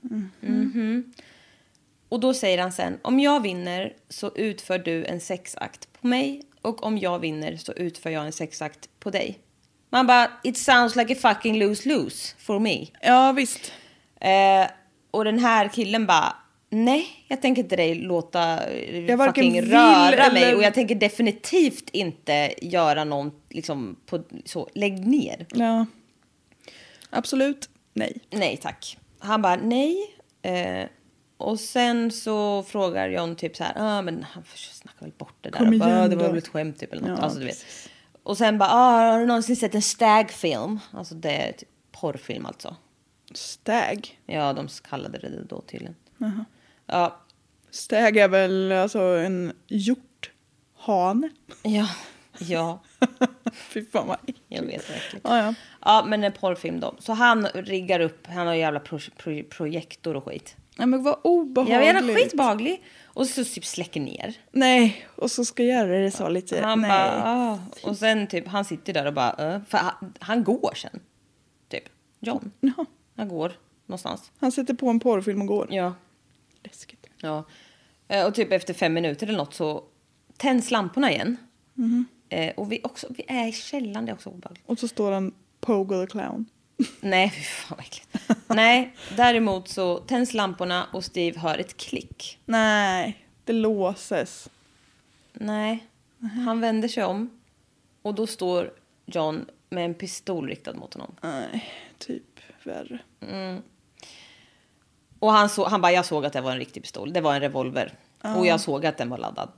[0.02, 1.14] Mhm.
[2.16, 6.42] Och då säger han sen, om jag vinner så utför du en sexakt på mig
[6.62, 9.40] och om jag vinner så utför jag en sexakt på dig.
[9.90, 12.86] Man bara, it sounds like a fucking lose-lose for me.
[13.02, 13.72] Ja, visst.
[14.22, 14.68] Eh,
[15.12, 16.36] och den här killen bara,
[16.70, 20.96] nej, jag tänker inte dig låta eh, Jag fucking röra mig eller- och jag tänker
[20.96, 25.46] definitivt inte göra någon, liksom, på, så, lägg ner.
[25.50, 25.86] Ja.
[27.10, 28.18] Absolut nej.
[28.30, 28.98] Nej tack.
[29.20, 29.98] Han bara, nej.
[30.42, 30.86] Eh,
[31.38, 35.50] och sen så frågar John typ så här, ah, men han snackar väl bort det
[35.50, 35.58] där.
[35.58, 37.18] Kom Och bara, igen "Ah, det var då." väl ett skämt typ eller något.
[37.20, 37.66] Ja, alltså, du vet.
[38.24, 40.80] Och sen bara, ah, har du någonsin sett en stagfilm?
[40.92, 42.76] Alltså det är typ porrfilm alltså.
[43.34, 44.20] Stag.
[44.26, 45.96] Ja, de kallade det då tydligen.
[46.86, 47.22] Ja,
[47.72, 51.30] Stag är väl alltså en hjorthane.
[51.64, 51.88] ja,
[52.40, 52.84] ja.
[53.54, 54.40] Fy fan vad äckligt.
[54.48, 55.22] Jag vet verkligen.
[55.24, 55.54] Ja, ja.
[55.86, 56.96] Ja, men en porrfilm då.
[57.00, 60.56] Så han riggar upp, han har jävla pro, pro, projektor och skit.
[60.78, 61.88] Nej men vad obehagligt.
[61.88, 62.84] Jag inte, skitbehaglig.
[63.04, 64.36] Och så typ släcker ner.
[64.52, 66.62] Nej, och så ska göra det så lite.
[66.62, 66.90] Han nej.
[66.90, 67.60] bara, ah.
[67.84, 69.64] Och sen typ, han sitter där och bara, uh.
[69.68, 71.00] för han, han går sen.
[71.70, 71.84] Typ,
[72.20, 72.52] John.
[72.60, 72.86] Jaha.
[73.16, 73.52] Han går
[73.86, 74.32] någonstans.
[74.40, 75.68] Han sätter på en porrfilm och går.
[75.70, 75.94] Ja.
[76.64, 77.08] Läskigt.
[77.22, 77.46] ja.
[78.08, 79.84] Eh, Och typ efter fem minuter eller något så
[80.38, 81.38] tänds lamporna igen.
[82.30, 84.64] Eh, och vi, också, vi är i källaren, det är också obehagligt.
[84.66, 86.46] Och så står han Pogo the Clown.
[87.00, 88.08] Nej, fy fan vad äckligt.
[88.48, 92.40] Nej, däremot så tänds lamporna och Steve hör ett klick.
[92.46, 94.50] Nej, det låses.
[95.34, 95.88] Nej,
[96.46, 97.40] han vänder sig om
[98.02, 98.74] och då står
[99.06, 101.16] John med en pistol riktad mot honom.
[101.22, 103.00] Nej, typ värre.
[105.20, 107.14] Och han, så, han bara, jag såg att det var en riktig pistol.
[107.14, 107.94] Det var en revolver.
[108.22, 109.50] Och jag såg att den var laddad.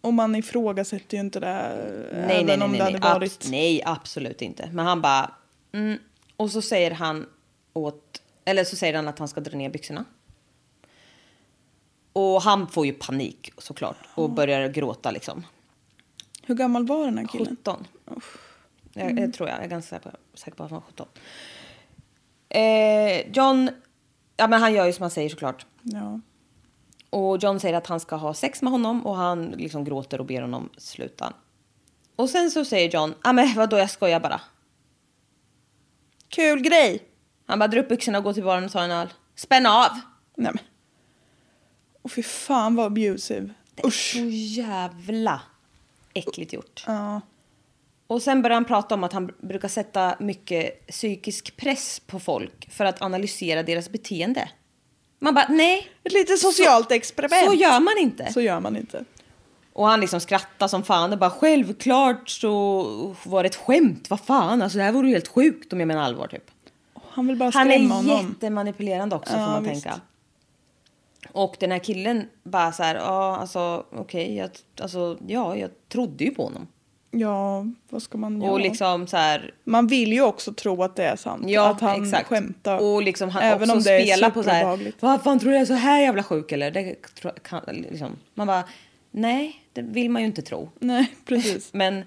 [0.00, 1.76] Och man ifrågasätter ju inte det.
[2.12, 2.92] Nej, även nej, nej, om nej, det nej.
[2.92, 3.32] hade varit...
[3.44, 4.70] Abs- nej, absolut inte.
[4.72, 5.30] Men han bara...
[5.72, 5.98] Mm.
[6.36, 7.26] Och så säger han
[7.72, 8.22] åt...
[8.44, 10.04] Eller så säger han att han ska dra ner byxorna.
[12.12, 13.96] Och han får ju panik såklart.
[14.14, 15.46] Och börjar gråta liksom.
[16.42, 17.56] Hur gammal var den här killen?
[17.56, 17.86] 17.
[18.92, 19.58] Jag, jag tror jag.
[19.58, 21.08] Jag är ganska säker på, säker på att han var 17.
[22.48, 23.70] Eh, John...
[24.36, 25.66] Ja, men han gör ju som han säger såklart.
[25.82, 26.20] Ja.
[27.10, 30.26] Och John säger att han ska ha sex med honom och han liksom gråter och
[30.26, 31.32] ber honom sluta.
[32.16, 34.40] Och sen så säger John, ja men vadå jag skojar bara.
[36.36, 37.02] Kul grej!
[37.46, 39.08] Han bara drar upp byxorna och går till baren och tar en öl.
[39.34, 39.90] Spänn av!
[40.36, 40.58] Nej men.
[42.02, 43.50] Och fy fan vad abusive.
[43.84, 44.12] Usch.
[44.12, 44.28] Så
[44.60, 45.40] jävla
[46.14, 46.84] äckligt gjort.
[46.86, 47.20] Ja.
[48.06, 52.70] Och sen börjar han prata om att han brukar sätta mycket psykisk press på folk
[52.70, 54.50] för att analysera deras beteende.
[55.18, 55.88] Man bara, nej.
[56.04, 57.46] Ett litet socialt experiment.
[57.46, 58.32] Så gör man inte.
[58.32, 59.04] Så gör man inte.
[59.76, 62.82] Och han liksom skrattar som fan och bara självklart så
[63.24, 64.10] var det ett skämt.
[64.10, 66.50] Vad fan, alltså det här vore ju helt sjukt om jag menar allvar typ.
[67.10, 68.28] Han vill bara Han skrämma är honom.
[68.30, 69.82] jättemanipulerande också Ja, får man visst.
[69.84, 70.00] tänka.
[71.32, 74.50] Och den här killen bara så här, ja alltså okej, jag,
[74.80, 76.66] alltså ja, jag trodde ju på honom.
[77.10, 78.52] Ja, vad ska man göra?
[78.52, 81.44] Och liksom så här, Man vill ju också tro att det är sant.
[81.48, 82.28] ja att han exakt.
[82.28, 82.78] skämtar.
[82.78, 85.50] Och liksom han Även också om det är spelar på så här, vad fan tror
[85.50, 86.70] du jag är så här jävla sjuk eller?
[86.70, 86.94] Det
[87.42, 88.16] kan, liksom.
[88.34, 88.64] Man bara,
[89.10, 90.70] nej, det vill man ju inte tro.
[90.80, 91.72] Nej, precis.
[91.72, 92.04] Men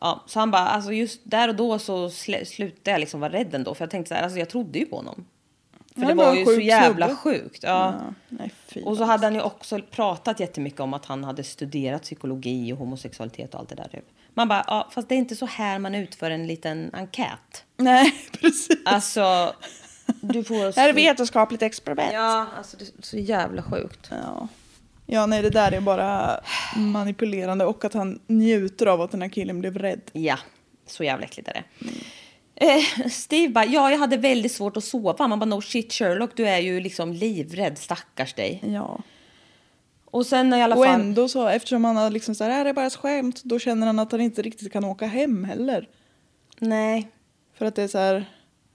[0.00, 3.32] ja, så han bara, alltså just där och då så sl- slutade jag liksom vara
[3.32, 3.74] rädd ändå.
[3.74, 5.24] För jag tänkte så här, alltså jag trodde ju på honom.
[5.94, 7.20] För Han det var var ju så jävla snubbe.
[7.20, 7.62] sjukt.
[7.62, 7.94] Ja.
[7.98, 11.44] Ja, nej, fy Och så hade han ju också pratat jättemycket om att han hade
[11.44, 13.88] studerat psykologi och homosexualitet och allt det där.
[13.88, 14.04] Typ.
[14.34, 17.64] Man bara, ja, fast det är inte så här man utför en liten enkät.
[17.76, 18.68] Nej, precis.
[18.84, 19.52] Alltså,
[20.20, 20.64] du får...
[20.74, 22.12] Det här är vetenskapligt experiment.
[22.12, 24.08] Ja, alltså det är så jävla sjukt.
[24.10, 24.48] Ja.
[25.10, 26.40] Ja, nej, det där är bara
[26.76, 30.00] manipulerande och att han njuter av att den här killen blev rädd.
[30.12, 30.38] Ja,
[30.86, 31.64] så jävla äckligt är det.
[32.66, 35.28] Eh, Steve bara, ja jag hade väldigt svårt att sova.
[35.28, 38.62] Man bara, no shit Sherlock, du är ju liksom livrädd, stackars dig.
[38.66, 39.00] Ja.
[40.04, 41.00] Och sen i alla Och fall...
[41.00, 43.58] ändå så, eftersom han har liksom så här, "Äh, det är bara ett skämt, då
[43.58, 45.88] känner han att han inte riktigt kan åka hem heller.
[46.58, 47.08] Nej,
[47.54, 48.24] För att det är så här,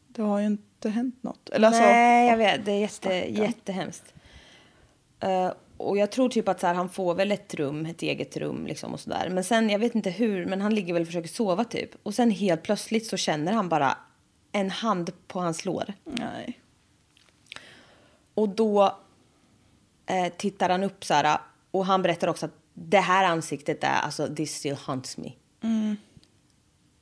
[0.08, 1.50] det har ju inte hänt något.
[1.50, 3.34] Eller alltså, nej jag vet, det är jätte, stackarn.
[3.36, 4.14] jättehemskt.
[5.20, 5.52] Eh,
[5.84, 8.68] och jag tror typ att så här, han får väl ett rum, ett eget rum
[8.68, 9.30] liksom och sådär.
[9.30, 11.90] Men sen, jag vet inte hur, men han ligger väl och försöker sova typ.
[12.04, 13.98] Och sen helt plötsligt så känner han bara
[14.52, 15.94] en hand på hans lår.
[16.04, 16.60] Nej.
[18.34, 18.98] Och då
[20.06, 21.38] eh, tittar han upp så här
[21.72, 25.32] och han berättar också att det här ansiktet är alltså this still haunts me.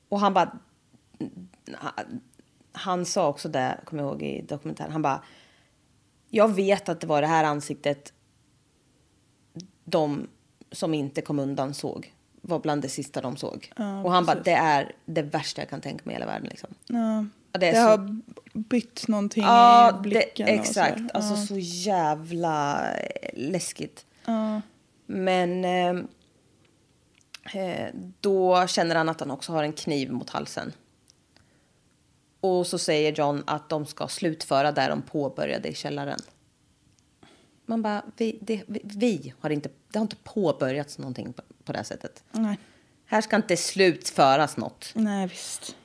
[0.09, 0.59] Och han bara
[2.71, 5.23] han sa också det, kommer jag ihåg i dokumentären, han bara
[6.29, 8.13] jag vet att det var det här ansiktet
[9.85, 10.27] de
[10.71, 13.71] som inte kom undan såg var bland det sista de såg.
[14.03, 16.47] och han bara, det är det värsta jag kan tänka mig i hela världen.
[16.49, 16.69] Liksom.
[16.87, 17.25] Ja.
[17.53, 18.19] Ja, det Det så- har
[18.53, 20.45] bytt någonting Ja, i blicken.
[20.45, 20.99] det, och så exakt.
[20.99, 21.09] här.
[21.13, 21.45] Alltså Ja.
[21.45, 24.05] så jävla eh, läskigt.
[24.25, 24.61] Ja.
[25.05, 26.03] Men eh,
[27.61, 27.87] eh,
[28.19, 30.73] då känner han att han också har en kniv mot halsen.
[32.41, 36.19] Och så säger John att de ska slutföra där de påbörjade i källaren.
[37.71, 41.71] Man bara, vi, det, vi, vi har inte, det har inte påbörjats någonting på, på
[41.71, 42.23] det här sättet.
[42.31, 42.57] Nej.
[43.05, 44.91] Här ska inte slutföras något.
[44.95, 45.75] Nej, visst.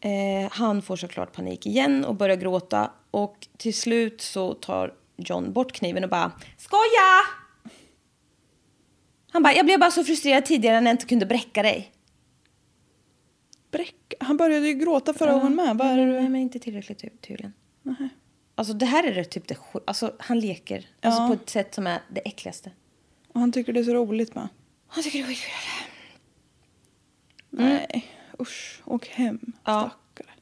[0.00, 2.90] Eh, han får såklart panik igen och börjar gråta.
[3.10, 7.20] Och till slut så tar John bort kniven och bara Skoja!
[9.32, 11.92] Han bara, jag blev bara så frustrerad tidigare när jag inte kunde bräcka dig.
[13.70, 14.14] Bräck.
[14.20, 15.76] Han började ju gråta förra gången med.
[15.76, 16.28] Vad är det Nej, du...
[16.28, 17.52] men inte tillräckligt ty- tydligen.
[18.54, 20.86] Alltså det här är det typ det Alltså han leker.
[21.02, 21.28] Alltså Ja.
[21.28, 22.70] på ett sätt som är det äckligaste.
[23.32, 24.48] Och han tycker det är så roligt med.
[24.86, 25.52] Han tycker det är skitkul.
[27.50, 28.06] Nej,
[28.40, 28.80] usch.
[28.84, 29.40] Åk hem.
[29.64, 29.90] Ja.
[30.14, 30.34] Stackare.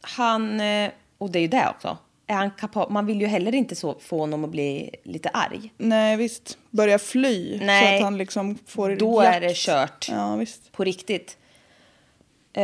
[0.00, 1.98] Han, eh, och det är ju det också.
[2.26, 2.92] Är han kapabel?
[2.92, 5.72] Man vill ju heller inte så få honom att bli lite arg.
[5.78, 6.58] Nej, visst.
[6.70, 7.58] Börja fly.
[7.58, 7.96] Så Nej.
[7.96, 9.36] att han liksom får Då jakt.
[9.36, 10.08] är det kört.
[10.10, 10.72] Ja, visst.
[10.72, 11.38] På riktigt.
[12.52, 12.62] Eh,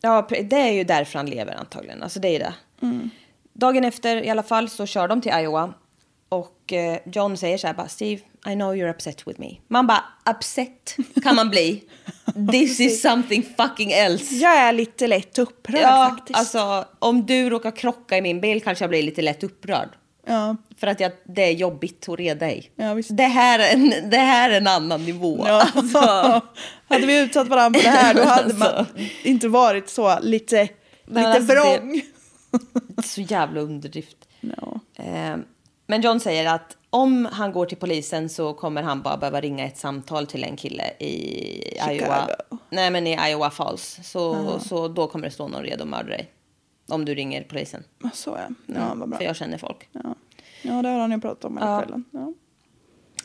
[0.00, 2.02] ja, det är ju därför han lever antagligen.
[2.02, 2.54] Alltså det är det.
[3.52, 5.74] Dagen efter i alla fall så kör de till Iowa.
[6.28, 9.56] Och eh, John säger så här bara, Steve, I know you're upset with me.
[9.68, 11.84] Man bara, upset kan man bli.
[12.52, 14.34] This is something fucking else.
[14.34, 16.38] Jag är lite lätt upprörd Ja, faktiskt.
[16.38, 19.88] alltså om du råkar krocka i min bil kanske jag blir lite lätt upprörd.
[20.26, 20.56] Ja.
[20.80, 22.68] För att jag, det är jobbigt att reda i.
[22.76, 22.94] Ja.
[23.08, 25.44] Det, här är en, det här är en annan nivå.
[25.48, 25.66] Ja.
[25.74, 25.98] Alltså,
[26.88, 28.86] hade vi utsatt varandra för det här då hade man Alltså.
[29.22, 30.68] inte varit så lite,
[31.06, 32.00] lite alltså, vrång.
[33.04, 34.28] så jävla underdrift.
[34.40, 34.80] Ja.
[34.94, 35.36] Eh,
[35.86, 39.64] men John säger att om han går till polisen så kommer han bara behöva ringa
[39.64, 41.14] ett samtal till en kille i
[41.90, 42.28] Iowa.
[42.70, 44.00] Nej, men i Iowa Falls.
[44.02, 46.30] Så, så då kommer det stå någon redo att mörda dig.
[46.88, 47.84] Om du ringer polisen.
[48.12, 48.54] Så ja.
[48.66, 49.18] Ja, vad bra.
[49.18, 49.88] För jag känner folk.
[49.92, 50.14] Ja.
[50.62, 52.04] ja, det har han ju pratat om hela kvällen.
[52.10, 52.32] Ja,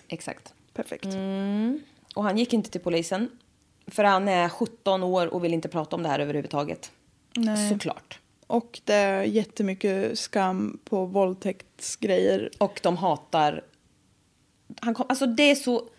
[0.07, 0.53] Exakt.
[0.73, 1.05] perfekt.
[1.05, 1.79] Mm.
[2.15, 3.29] Och han gick inte till polisen.
[3.87, 6.91] För han är 17 år och vill inte prata om det här överhuvudtaget.
[7.35, 7.69] Nej.
[7.69, 8.19] Såklart.
[8.47, 12.49] Och det är jättemycket skam på våldtäktsgrejer.
[12.57, 13.63] Och de hatar...
[14.81, 15.89] Han kom, alltså det är så...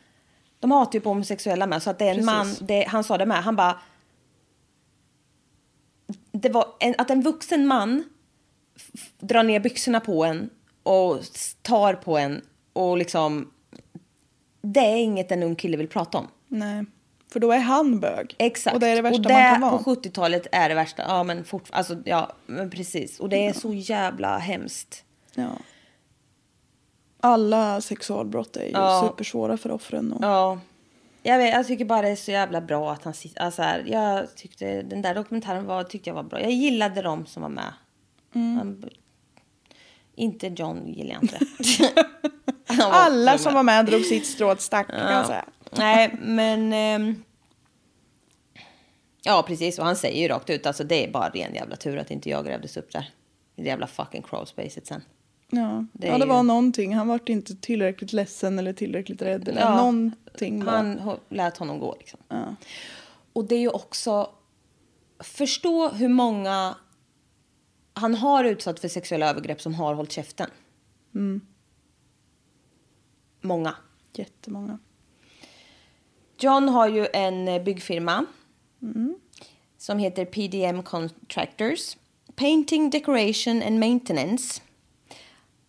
[0.61, 1.83] De hatar ju på homosexuella med.
[1.83, 2.61] Så att det är en Precis.
[2.61, 2.67] man...
[2.69, 3.43] Det, han sa det med.
[3.43, 3.81] Han bara...
[6.33, 8.05] Det var en, att en vuxen man
[9.19, 10.51] drar ner byxorna på en
[10.83, 11.21] och
[11.63, 12.43] tar på en
[12.73, 13.53] och liksom...
[14.61, 16.29] Det är inget en ung kille vill prata om.
[16.49, 16.85] Nej,
[17.33, 18.35] för då är han bög.
[18.39, 18.75] Exakt.
[18.75, 19.79] Och det är det värsta och man kan det vara.
[19.79, 21.03] på 70-talet är det värsta.
[21.09, 23.21] Ja, men fort, alltså, ja, men precis.
[23.21, 25.05] Och det är så jävla hemskt.
[25.35, 25.51] Ja.
[27.21, 29.09] Alla sexualbrott är ju Ja.
[29.09, 30.13] supersvåra för offren.
[30.13, 30.25] Och...
[30.25, 30.59] Ja.
[31.23, 33.41] Jag, vet, jag tycker bara det är så jävla bra att han sitter...
[33.41, 36.41] Alltså här, jag tyckte den där dokumentären var, tyckte jag var bra.
[36.41, 37.73] Jag gillade de som var med.
[38.35, 38.57] Mm.
[38.57, 38.85] Han,
[40.15, 41.39] inte John gillar jag inte.
[42.83, 45.45] Alla som var med drog sitt strå åt stack kan jag säga.
[45.79, 46.73] Nej, men...
[46.73, 47.23] ehm,
[49.23, 49.79] ja, precis.
[49.79, 52.31] Och han säger ju rakt ut, alltså det är bara ren jävla tur att inte
[52.31, 53.11] jag grävdes upp där.
[53.57, 55.03] I det jävla fucking crawlspacet sen.
[55.51, 56.95] Ja, Det ja, det ju- var någonting.
[56.95, 59.49] Han var inte tillräckligt ledsen eller tillräckligt rädd.
[59.49, 60.73] Eller Ja, någonting var...
[60.73, 62.21] Han lät honom gå liksom.
[62.29, 62.57] Ja.
[63.33, 64.31] Och det är ju också...
[65.19, 66.77] Förstå hur många
[67.95, 70.51] han har utsatt för sexuella övergrepp som har hållit käften.
[71.15, 71.41] Mm.
[73.41, 73.75] Många.
[74.15, 74.79] Jättemånga.
[76.39, 78.27] John har ju en eh, byggfirma
[79.79, 81.97] som heter PDM Contractors.
[82.35, 84.63] Painting, Decoration and Maintenance.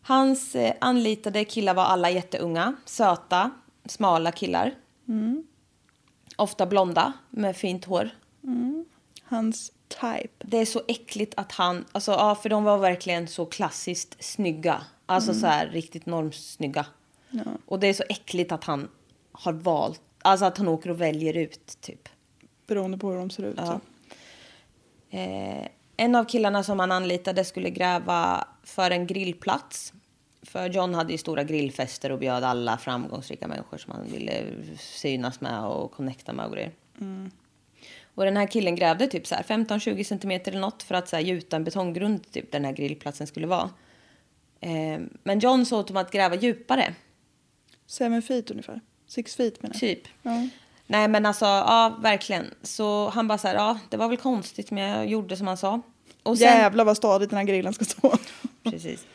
[0.01, 3.51] Hans eh, anlitade killar var alla jätteunga, söta,
[3.85, 4.75] smala killar.
[6.35, 8.09] Ofta blonda med fint hår.
[9.23, 10.33] Hans type.
[10.39, 14.81] Det är så äckligt att han, alltså ja, för de var verkligen så klassiskt snygga.
[15.05, 16.85] Alltså så här riktigt normsnygga.
[17.65, 18.87] Och det är så äckligt att han
[19.31, 22.09] har valt, alltså att han åker och väljer ut typ.
[22.67, 23.57] Beroende på hur de ser ut.
[23.57, 23.79] Ja.
[25.09, 25.67] Eh,
[25.97, 29.93] en av killarna som han anlitade skulle gräva för en grillplats
[30.41, 34.43] För John hade ju stora grillfester och bjöd alla framgångsrika människor som han ville
[34.79, 36.71] synas med och connecta med och grejer.
[38.15, 41.15] Och den här killen grävde typ så här 15-20 centimeter eller något för att så
[41.15, 43.69] här gjuta en betonggrund typ där den här grillplatsen skulle vara.
[44.59, 46.95] Eh, men John sa åt dem att gräva djupare.
[47.85, 48.81] Seven feet ungefär.
[49.07, 49.79] Six feet menar jag.
[49.79, 50.07] Typ.
[50.21, 50.47] Ja.
[50.87, 52.53] Nej men alltså, ja verkligen.
[52.61, 55.57] Så han bara så här, ja det var väl konstigt men jag gjorde som han
[55.57, 55.81] sa.
[56.23, 58.17] Och sen, Jävlar vad stadigt den här grillen ska stå.
[58.63, 59.05] Precis.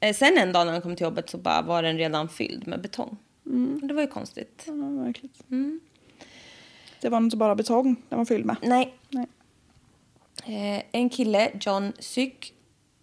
[0.00, 2.66] Eh, sen en dag när han kom till jobbet så bara var den redan fylld
[2.66, 3.16] med betong.
[3.82, 4.64] Det var ju konstigt.
[4.66, 5.80] Ja, verkligen.
[7.00, 8.56] Det var inte bara betong den var fylld med.
[8.62, 8.94] Nej.
[9.08, 9.26] Nej.
[10.46, 12.54] Eh, en kille, John Syk,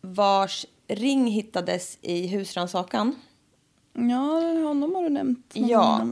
[0.01, 3.15] vars ring hittades i husrannsakan.
[3.97, 5.51] Ja, honom har du nämnt.
[5.53, 6.07] Ja,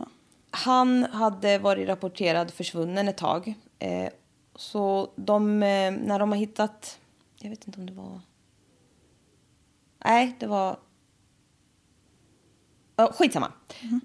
[0.51, 3.53] han hade varit rapporterad försvunnen ett tag.
[3.79, 4.09] Eh,
[4.55, 6.99] så de, eh, när de har hittat,
[7.39, 8.21] jag vet inte om det var,
[10.05, 10.77] nej det var,
[12.95, 13.51] ja, skitsamma.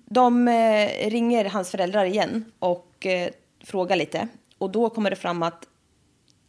[0.05, 4.29] De eh, ringer hans föräldrar igen och eh, frågar lite.
[4.59, 5.69] Och då kommer det fram att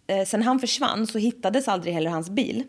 [0.07, 2.63] eh, sen han försvann så hittades aldrig heller hans bil.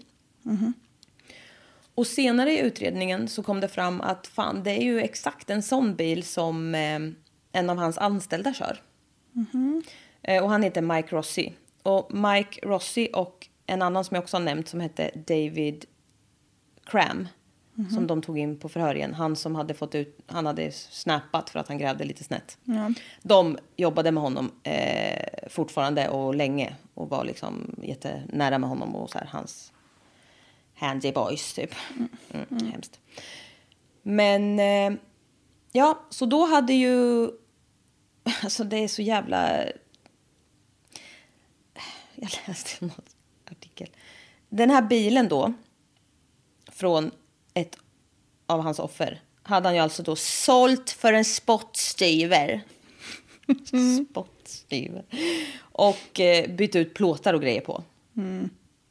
[1.94, 5.62] Och senare i utredningen så kom det fram att fan, det är ju exakt en
[5.62, 6.98] sån bil som eh,
[7.52, 8.82] en av hans anställda kör.
[10.22, 11.52] Eh, och han heter Mike Rossi.
[11.82, 15.84] Och Mike Rossi och en annan som jag också har nämnt som hette David
[16.84, 17.28] Cram.
[17.94, 19.14] Som de tog in på förhör igen.
[19.14, 22.58] Han som hade fått ut, han hade snappat för att han grävde lite snett.
[23.22, 26.76] De jobbade med honom eh, fortfarande och länge.
[26.94, 29.72] Och var liksom jättenära med honom och så här, hans
[30.82, 31.74] handy boys typ.
[32.32, 33.00] Mm, Hemskt.
[34.02, 34.98] Men eh,
[35.72, 37.30] ja, så då hade ju...
[38.42, 39.58] Alltså det är så jävla...
[42.14, 43.02] Jag läste någon
[43.50, 43.88] artikel.
[44.48, 45.52] Den här bilen då,
[46.72, 47.10] från
[47.54, 47.76] ett
[48.46, 52.62] av hans offer, hade han ju alltså då sålt för en spottstyver.
[54.10, 55.04] spottstyver.
[55.60, 57.84] Och eh, bytt ut plåtar och grejer på.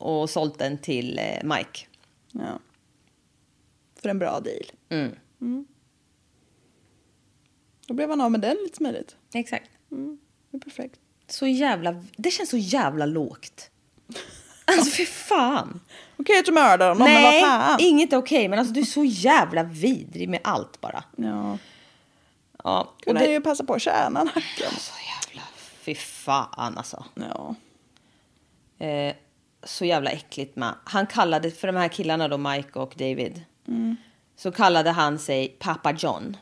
[0.02, 1.80] Och sålt den till eh, Mike.
[2.32, 2.60] Ja.
[4.02, 4.72] För en bra deal.
[4.90, 5.66] Mm.
[7.88, 9.16] Då blev han av med den lite smidigt.
[9.34, 9.70] Exakt.
[10.52, 11.00] Det är perfekt.
[11.28, 12.04] Så jävla...
[12.18, 13.70] Det känns så jävla lågt.
[14.66, 15.80] Alltså fy fan.
[16.18, 17.78] Okej att du mördar honom, men vad Nej, fan.
[17.80, 18.48] inget är okej.
[18.48, 21.04] Men alltså du är så jävla vidrig med allt bara.
[21.16, 21.58] Ja.
[22.64, 24.70] Ja, och Kunde det, ju passa på att tjäna en hacka.
[24.78, 24.94] så
[25.28, 25.42] jävla...
[25.82, 27.06] Fy fan alltså.
[27.16, 27.56] Ja.
[28.86, 29.16] Eh,
[29.64, 30.74] så jävla äckligt med.
[30.84, 33.42] Han kallade, för de här killarna då, Mike och David.
[34.36, 36.38] Så kallade han sig Papa John.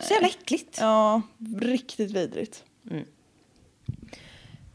[0.00, 0.78] Så jävla äckligt.
[0.80, 1.22] ja,
[1.60, 2.64] riktigt vidrigt.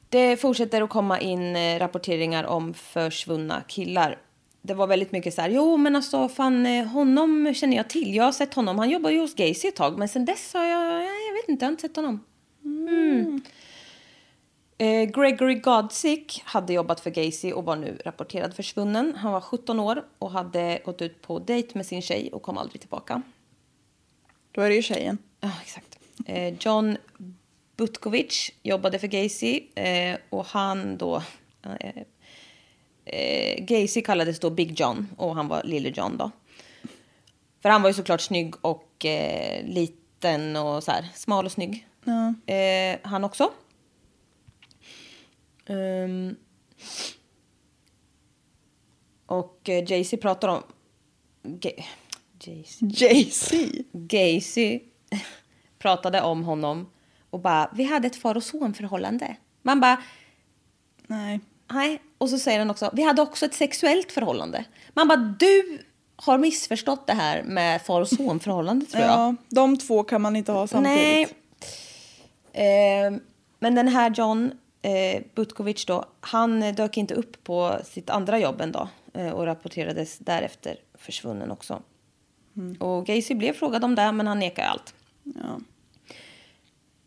[0.09, 4.17] Det fortsätter att komma in eh, rapporteringar om försvunna killar.
[4.61, 8.15] Det var väldigt mycket så här, jo men alltså fan eh, honom känner jag till.
[8.15, 9.99] Jag har sett honom, han jobbar ju hos Gacy ett tag.
[9.99, 12.23] Men sen dess har jag, jag vet inte, jag har inte sett honom.
[12.65, 13.41] Mm.
[14.78, 19.15] Eh, Gregory Godsick hade jobbat för Gacy och var nu rapporterad försvunnen.
[19.15, 22.57] Han var 17 år och hade gått ut på dejt med sin tjej och kom
[22.57, 23.21] aldrig tillbaka.
[24.51, 25.17] Då är det ju tjejen.
[25.39, 25.99] Ja, exakt.
[26.25, 26.97] Eh, John
[27.78, 31.23] Butkovic jobbade för Gacy eh, och han då...
[33.05, 36.32] Eh, Gacy kallades då Big John och han var Lille John då.
[37.61, 39.05] För han var ju såklart snygg och
[39.63, 41.88] liten och så här smal och snygg.
[42.45, 43.51] Eh, han också.
[45.68, 46.36] Ehm,
[49.26, 50.63] och eh, Jay-Z pratar om...
[52.39, 53.55] Jay-Z.
[53.92, 54.79] Jay-Z.
[55.79, 56.89] Pratade om honom
[57.29, 59.36] och bara, vi hade ett far och sonförhållande.
[59.62, 60.01] Man bara,
[61.08, 61.39] Nej.
[61.71, 62.01] nej.
[62.17, 64.66] Och så säger han också, vi hade också ett sexuellt förhållande.
[64.93, 65.83] Man bara, du
[66.16, 69.12] har missförstått det här med far och sonförhållande tror jag.
[69.12, 71.36] Ja, de två kan man inte ha samtidigt.
[72.54, 73.05] Nej.
[73.05, 73.13] Eh,
[73.59, 74.51] men den här John
[74.82, 79.45] eh, Butkovic då, han dök inte upp på sitt andra jobb en dag eh, och
[79.45, 81.82] rapporterades därefter försvunnen också.
[82.79, 84.93] Och Gacy blev frågad om det, men han nekar allt.
[85.24, 85.59] Ja.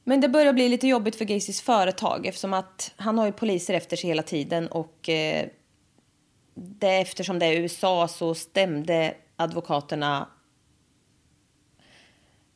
[0.05, 3.75] Men det börjar bli lite jobbigt för Gacys företag eftersom att han har ju poliser
[3.75, 5.49] efter sig hela tiden och eh,
[6.55, 10.29] det, eftersom det är USA så stämde advokaterna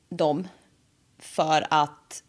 [0.08, 0.48] dem
[1.18, 2.22] för att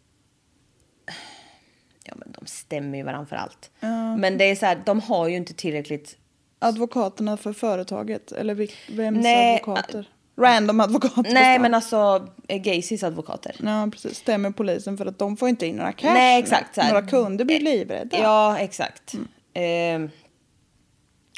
[2.08, 3.70] ja men de stämmer ju varandra för allt.
[4.18, 6.16] Men det är så här, de har ju inte tillräckligt
[6.58, 8.54] Advokaterna för företaget, eller
[8.96, 10.08] vems Nej, advokater?
[10.38, 11.32] Random advokater.
[11.34, 13.56] Nej men alltså eh, Gacys advokater.
[13.62, 14.18] Ja, precis.
[14.18, 16.12] Stämmer polisen för att de får inte in några cash.
[16.14, 16.76] Nej, exakt.
[16.76, 18.18] Några kunder blir livrädda.
[18.18, 19.14] Ja, exakt.
[19.52, 20.10] Eh,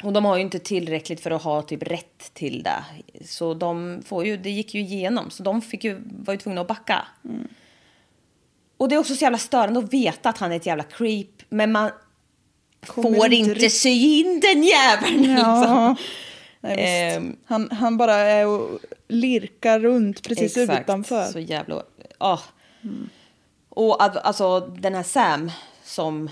[0.03, 2.83] Och de har ju inte tillräckligt för att ha typ rätt till det.
[3.25, 5.29] Så de får ju, det gick ju igenom.
[5.29, 7.07] Så de fick ju, var ju tvungna att backa.
[8.79, 11.27] Och det är också så jävla störande att veta att han är ett jävla creep.
[11.49, 11.89] Men man
[12.87, 15.23] Kommer får inte sy in den jäveln.
[15.37, 15.59] Ja.
[15.59, 15.95] Liksom.
[16.61, 17.13] Nej.
[17.15, 17.35] Ehm.
[17.45, 21.23] han, han bara är och lirkar runt precis utanför.
[21.25, 21.83] Så jävla...
[22.19, 22.39] Ja.
[23.69, 25.51] Och att, alltså den här Sam
[25.83, 26.29] som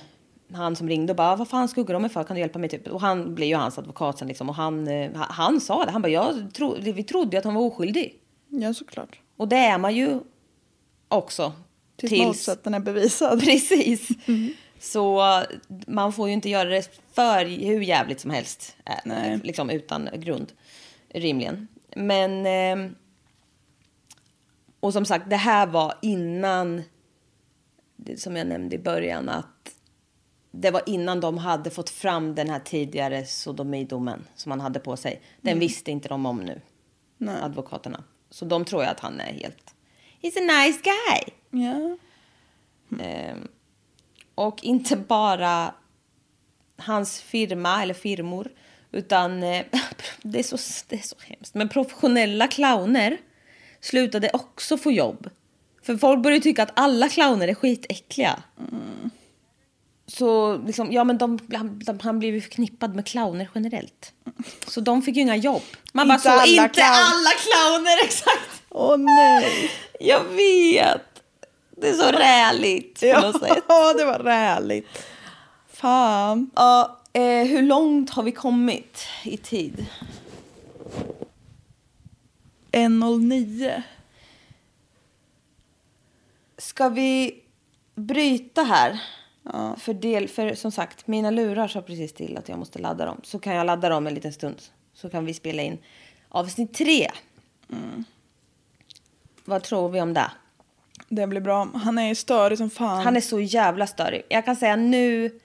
[0.54, 2.70] han som ringde och bara vad fan skuggar de mig för kan du hjälpa mig
[2.70, 5.86] typ och han blev ju hans advokat sen liksom och han, eh, han- han sa
[5.86, 8.16] det han bara jag tro, vi trodde ju att han var oskyldig
[8.50, 9.20] Ja, såklart.
[9.38, 10.20] och det är man ju
[11.08, 11.54] också
[11.98, 13.40] Tills, tills motsatsen är bevisad.
[13.44, 14.08] precis
[14.80, 15.44] så eh,
[15.88, 19.40] man får ju inte göra det för hur jävligt som helst eh, Nej.
[19.44, 20.52] liksom utan grund
[21.10, 22.96] rimligen men ehm,
[24.80, 26.84] och som sagt, det här var innan,
[28.18, 29.76] som jag nämnde i början, att
[30.52, 34.98] det var innan de hade fått fram den här tidigare sodomidomen som han hade på
[34.98, 35.22] sig.
[35.42, 36.62] Den visste inte de om nu,
[37.42, 38.04] advokaterna.
[38.30, 39.74] Så de tror ju att han är helt...
[40.22, 41.34] He's a nice guy.
[41.64, 41.98] Ja.
[43.04, 43.48] Ehm,
[44.36, 45.74] och inte bara
[46.78, 48.50] hans firma eller firmor,
[48.92, 49.66] utan eh,
[50.22, 50.58] det, är så,
[50.88, 51.54] det är så hemskt.
[51.54, 53.18] Men professionella clowner
[53.82, 55.30] slutade också få jobb.
[55.84, 58.44] För folk började tycka att alla clowner är skitäckliga.
[60.08, 64.14] Så liksom, ja men de, han, de, han blev ju förknippad med clowner generellt.
[64.68, 65.62] Så de fick ju inga jobb.
[65.94, 68.57] Man bara Inte så, alla inte clown- alla clowner exakt.
[68.80, 69.72] Åh nej!
[70.00, 71.24] Jag vet.
[71.72, 73.64] Det är så räligt på något sätt.
[73.68, 75.06] Ja, det var räligt.
[75.68, 76.52] Fan.
[76.56, 79.86] Ja, eh, hur långt har vi kommit i tid?
[82.72, 83.82] 1.09.
[86.58, 87.42] Ska vi
[87.96, 89.00] bryta här?
[89.78, 93.22] För, del, för som sagt, mina lurar sa precis till att jag måste ladda dem.
[93.24, 94.62] Så kan jag ladda dem en liten stund.
[94.94, 95.78] Så kan vi spela in
[96.30, 97.12] avsnitt tre.
[99.48, 100.32] Vad tror vi om det?
[101.10, 101.68] Det blir bra.
[101.76, 103.04] Han är ju störig som fan.
[103.04, 104.24] Han är så jävla störig.
[104.30, 105.40] Jag kan säga nu,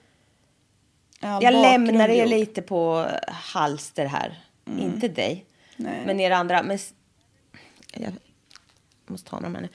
[1.19, 4.43] All jag lämnar er lite på halster här.
[4.79, 6.03] Inte dig, Nej.
[6.05, 6.63] men er andra.
[6.63, 6.79] Men
[7.93, 8.13] jag
[9.07, 9.69] måste ta dem här nu.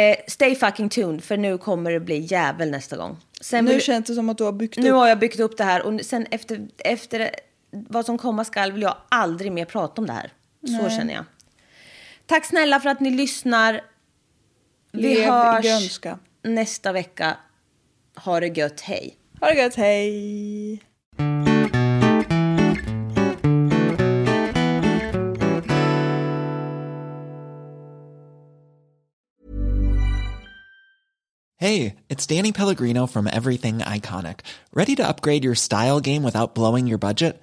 [0.00, 3.16] Eh, stay fucking tuned, för nu kommer det bli jävel nästa gång.
[3.40, 4.94] Sen Nu vill- känns det som att du har byggt nu upp.
[4.96, 7.30] har jag byggt upp det här och sen efter, efter
[7.70, 10.32] vad som komma skall vill jag aldrig mer prata om det här.
[10.66, 11.24] Så känner jag.
[12.32, 13.80] Tack snälla för att ni lyssnar.
[14.92, 16.18] Vi Lev hörs grönska.
[16.42, 17.36] nästa vecka.
[18.16, 19.16] Ha det gött, hej.
[19.40, 20.82] Ha det gött, hej!
[31.58, 34.38] Hey, it's Danny Pellegrino from Everything Iconic.
[34.72, 37.42] Ready to upgrade your style game without blowing your budget?